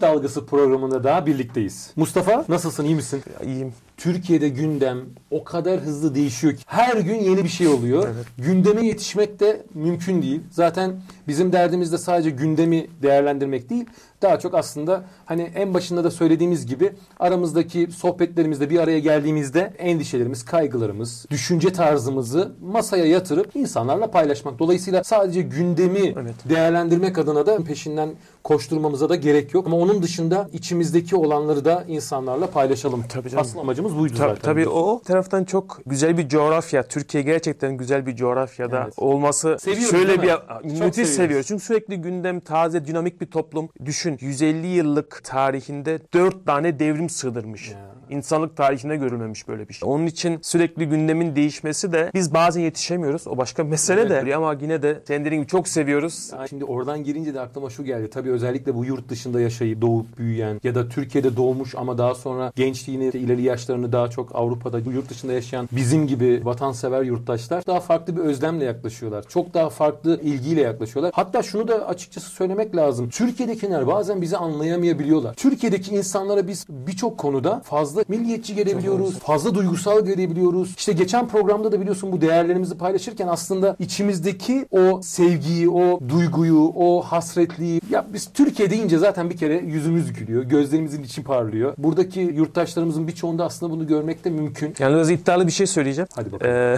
Dip 0.00 0.06
Dalgası 0.08 0.46
programında 0.46 1.04
daha 1.04 1.26
birlikteyiz. 1.26 1.90
Mustafa 1.96 2.44
nasılsın? 2.48 2.84
iyi 2.84 2.94
misin? 2.94 3.22
İyiyim. 3.44 3.72
Türkiye'de 3.96 4.48
gündem 4.48 4.98
o 5.30 5.44
kadar 5.44 5.80
hızlı 5.80 6.14
değişiyor 6.14 6.56
ki 6.56 6.62
her 6.66 6.96
gün 6.96 7.14
yeni 7.14 7.44
bir 7.44 7.48
şey 7.48 7.68
oluyor. 7.68 8.08
Evet. 8.14 8.26
Gündeme 8.38 8.86
yetişmek 8.86 9.40
de 9.40 9.66
mümkün 9.74 10.22
değil. 10.22 10.40
Zaten 10.50 11.02
bizim 11.28 11.52
derdimiz 11.52 11.92
de 11.92 11.98
sadece 11.98 12.30
gündemi 12.30 12.86
değerlendirmek 13.02 13.70
değil. 13.70 13.84
Daha 14.22 14.38
çok 14.38 14.54
aslında 14.54 15.04
hani 15.24 15.42
en 15.54 15.74
başında 15.74 16.04
da 16.04 16.10
söylediğimiz 16.10 16.66
gibi 16.66 16.92
aramızdaki 17.20 17.88
sohbetlerimizde 17.92 18.70
bir 18.70 18.78
araya 18.78 18.98
geldiğimizde 18.98 19.72
endişelerimiz, 19.78 20.44
kaygılarımız, 20.44 21.26
düşünce 21.30 21.72
tarzımızı 21.72 22.52
masaya 22.62 23.04
yatırıp 23.06 23.56
insanlarla 23.56 24.10
paylaşmak. 24.10 24.58
Dolayısıyla 24.58 25.04
sadece 25.04 25.42
gündemi 25.42 26.14
Evet. 26.22 26.34
değerlendirmek 26.48 27.18
adına 27.18 27.46
da 27.46 27.64
peşinden 27.64 28.10
koşturmamıza 28.44 29.08
da 29.08 29.16
gerek 29.16 29.54
yok. 29.54 29.66
Ama 29.66 29.76
onun 29.76 30.02
dışında 30.02 30.48
içimizdeki 30.52 31.16
olanları 31.16 31.64
da 31.64 31.84
insanlarla 31.88 32.46
paylaşalım. 32.50 33.04
Tabii 33.08 33.30
canım. 33.30 33.42
Asıl 33.42 33.58
amacımız 33.58 33.96
buydu 33.98 34.12
Ta- 34.12 34.18
zaten. 34.28 34.42
tabii 34.42 34.68
o 34.68 35.02
taraftan 35.04 35.44
çok 35.44 35.80
güzel 35.86 36.18
bir 36.18 36.28
coğrafya. 36.28 36.82
Türkiye 36.82 37.22
gerçekten 37.22 37.76
güzel 37.76 38.06
bir 38.06 38.16
coğrafyada 38.16 38.82
Evet. 38.84 38.94
olması 38.96 39.56
Seviyoruz 39.60 39.90
şöyle 39.90 40.22
bir 40.22 40.28
müthiş 40.64 40.80
seviyoruz. 40.90 41.14
seviyoruz. 41.16 41.46
Çünkü 41.46 41.64
sürekli 41.64 41.96
gündem, 41.96 42.40
taze, 42.40 42.86
dinamik 42.86 43.20
bir 43.20 43.26
toplum. 43.26 43.68
Düşün 43.84 44.09
150 44.20 44.66
yıllık 44.66 45.20
tarihinde 45.24 46.00
4 46.12 46.46
tane 46.46 46.78
devrim 46.78 47.08
sığdırmış. 47.08 47.70
Ya. 47.70 47.99
İnsanlık 48.10 48.56
tarihinde 48.56 48.96
görülmemiş 48.96 49.48
böyle 49.48 49.68
bir 49.68 49.74
şey. 49.74 49.88
Onun 49.88 50.06
için 50.06 50.38
sürekli 50.42 50.88
gündemin 50.88 51.36
değişmesi 51.36 51.92
de 51.92 52.10
biz 52.14 52.34
bazen 52.34 52.60
yetişemiyoruz. 52.60 53.26
O 53.26 53.36
başka 53.36 53.64
mesele 53.64 54.10
de. 54.10 54.36
Ama 54.36 54.56
yine 54.60 54.82
de 54.82 55.02
senin 55.06 55.44
çok 55.44 55.68
seviyoruz. 55.68 56.30
Ya 56.32 56.46
Şimdi 56.48 56.64
oradan 56.64 57.04
girince 57.04 57.34
de 57.34 57.40
aklıma 57.40 57.70
şu 57.70 57.84
geldi. 57.84 58.10
Tabii 58.10 58.30
özellikle 58.30 58.74
bu 58.74 58.84
yurt 58.84 59.08
dışında 59.08 59.40
yaşayıp 59.40 59.80
doğup 59.80 60.18
büyüyen 60.18 60.60
ya 60.64 60.74
da 60.74 60.88
Türkiye'de 60.88 61.36
doğmuş 61.36 61.74
ama 61.74 61.98
daha 61.98 62.14
sonra 62.14 62.52
gençliğini, 62.56 63.04
ileri 63.04 63.42
yaşlarını 63.42 63.92
daha 63.92 64.10
çok 64.10 64.34
Avrupa'da, 64.34 64.78
yurt 64.78 65.10
dışında 65.10 65.32
yaşayan 65.32 65.68
bizim 65.72 66.06
gibi 66.06 66.40
vatansever 66.44 67.02
yurttaşlar 67.02 67.66
daha 67.66 67.80
farklı 67.80 68.16
bir 68.16 68.20
özlemle 68.20 68.64
yaklaşıyorlar. 68.64 69.24
Çok 69.28 69.54
daha 69.54 69.70
farklı 69.70 70.20
ilgiyle 70.20 70.60
yaklaşıyorlar. 70.60 71.12
Hatta 71.14 71.42
şunu 71.42 71.68
da 71.68 71.88
açıkçası 71.88 72.30
söylemek 72.30 72.76
lazım. 72.76 73.08
Türkiye'dekiler 73.08 73.86
bazen 73.86 74.22
bizi 74.22 74.36
anlayamayabiliyorlar. 74.36 75.34
Türkiye'deki 75.34 75.94
insanlara 75.94 76.48
biz 76.48 76.66
birçok 76.68 77.18
konuda 77.18 77.60
fazla 77.64 77.99
milliyetçi 78.08 78.54
gelebiliyoruz. 78.54 79.18
Fazla 79.18 79.54
duygusal 79.54 80.04
gelebiliyoruz. 80.04 80.74
İşte 80.78 80.92
geçen 80.92 81.28
programda 81.28 81.72
da 81.72 81.80
biliyorsun 81.80 82.12
bu 82.12 82.20
değerlerimizi 82.20 82.78
paylaşırken 82.78 83.28
aslında 83.28 83.76
içimizdeki 83.78 84.66
o 84.70 85.02
sevgiyi, 85.02 85.70
o 85.70 86.00
duyguyu, 86.08 86.72
o 86.76 87.02
hasretliği 87.02 87.80
ya 87.90 88.06
biz 88.12 88.30
Türkiye 88.34 88.70
deyince 88.70 88.98
zaten 88.98 89.30
bir 89.30 89.36
kere 89.36 89.54
yüzümüz 89.54 90.12
gülüyor. 90.12 90.42
Gözlerimizin 90.42 91.02
içi 91.02 91.22
parlıyor. 91.22 91.74
Buradaki 91.78 92.20
yurttaşlarımızın 92.20 93.08
birçoğunda 93.08 93.44
aslında 93.44 93.72
bunu 93.72 93.86
görmek 93.86 94.24
de 94.24 94.30
mümkün. 94.30 94.74
Yani 94.78 94.94
biraz 94.94 95.10
iddialı 95.10 95.46
bir 95.46 95.52
şey 95.52 95.66
söyleyeceğim. 95.66 96.08
Hadi 96.14 96.32
bakalım. 96.32 96.52
Ee, 96.52 96.76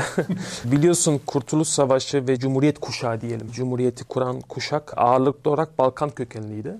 biliyorsun 0.64 1.20
Kurtuluş 1.26 1.68
Savaşı 1.68 2.28
ve 2.28 2.38
Cumhuriyet 2.38 2.78
kuşağı 2.78 3.20
diyelim. 3.20 3.50
Cumhuriyeti 3.52 4.04
kuran 4.04 4.40
kuşak 4.40 4.92
ağırlıklı 4.96 5.50
olarak 5.50 5.78
Balkan 5.78 6.10
kökenliydi. 6.10 6.74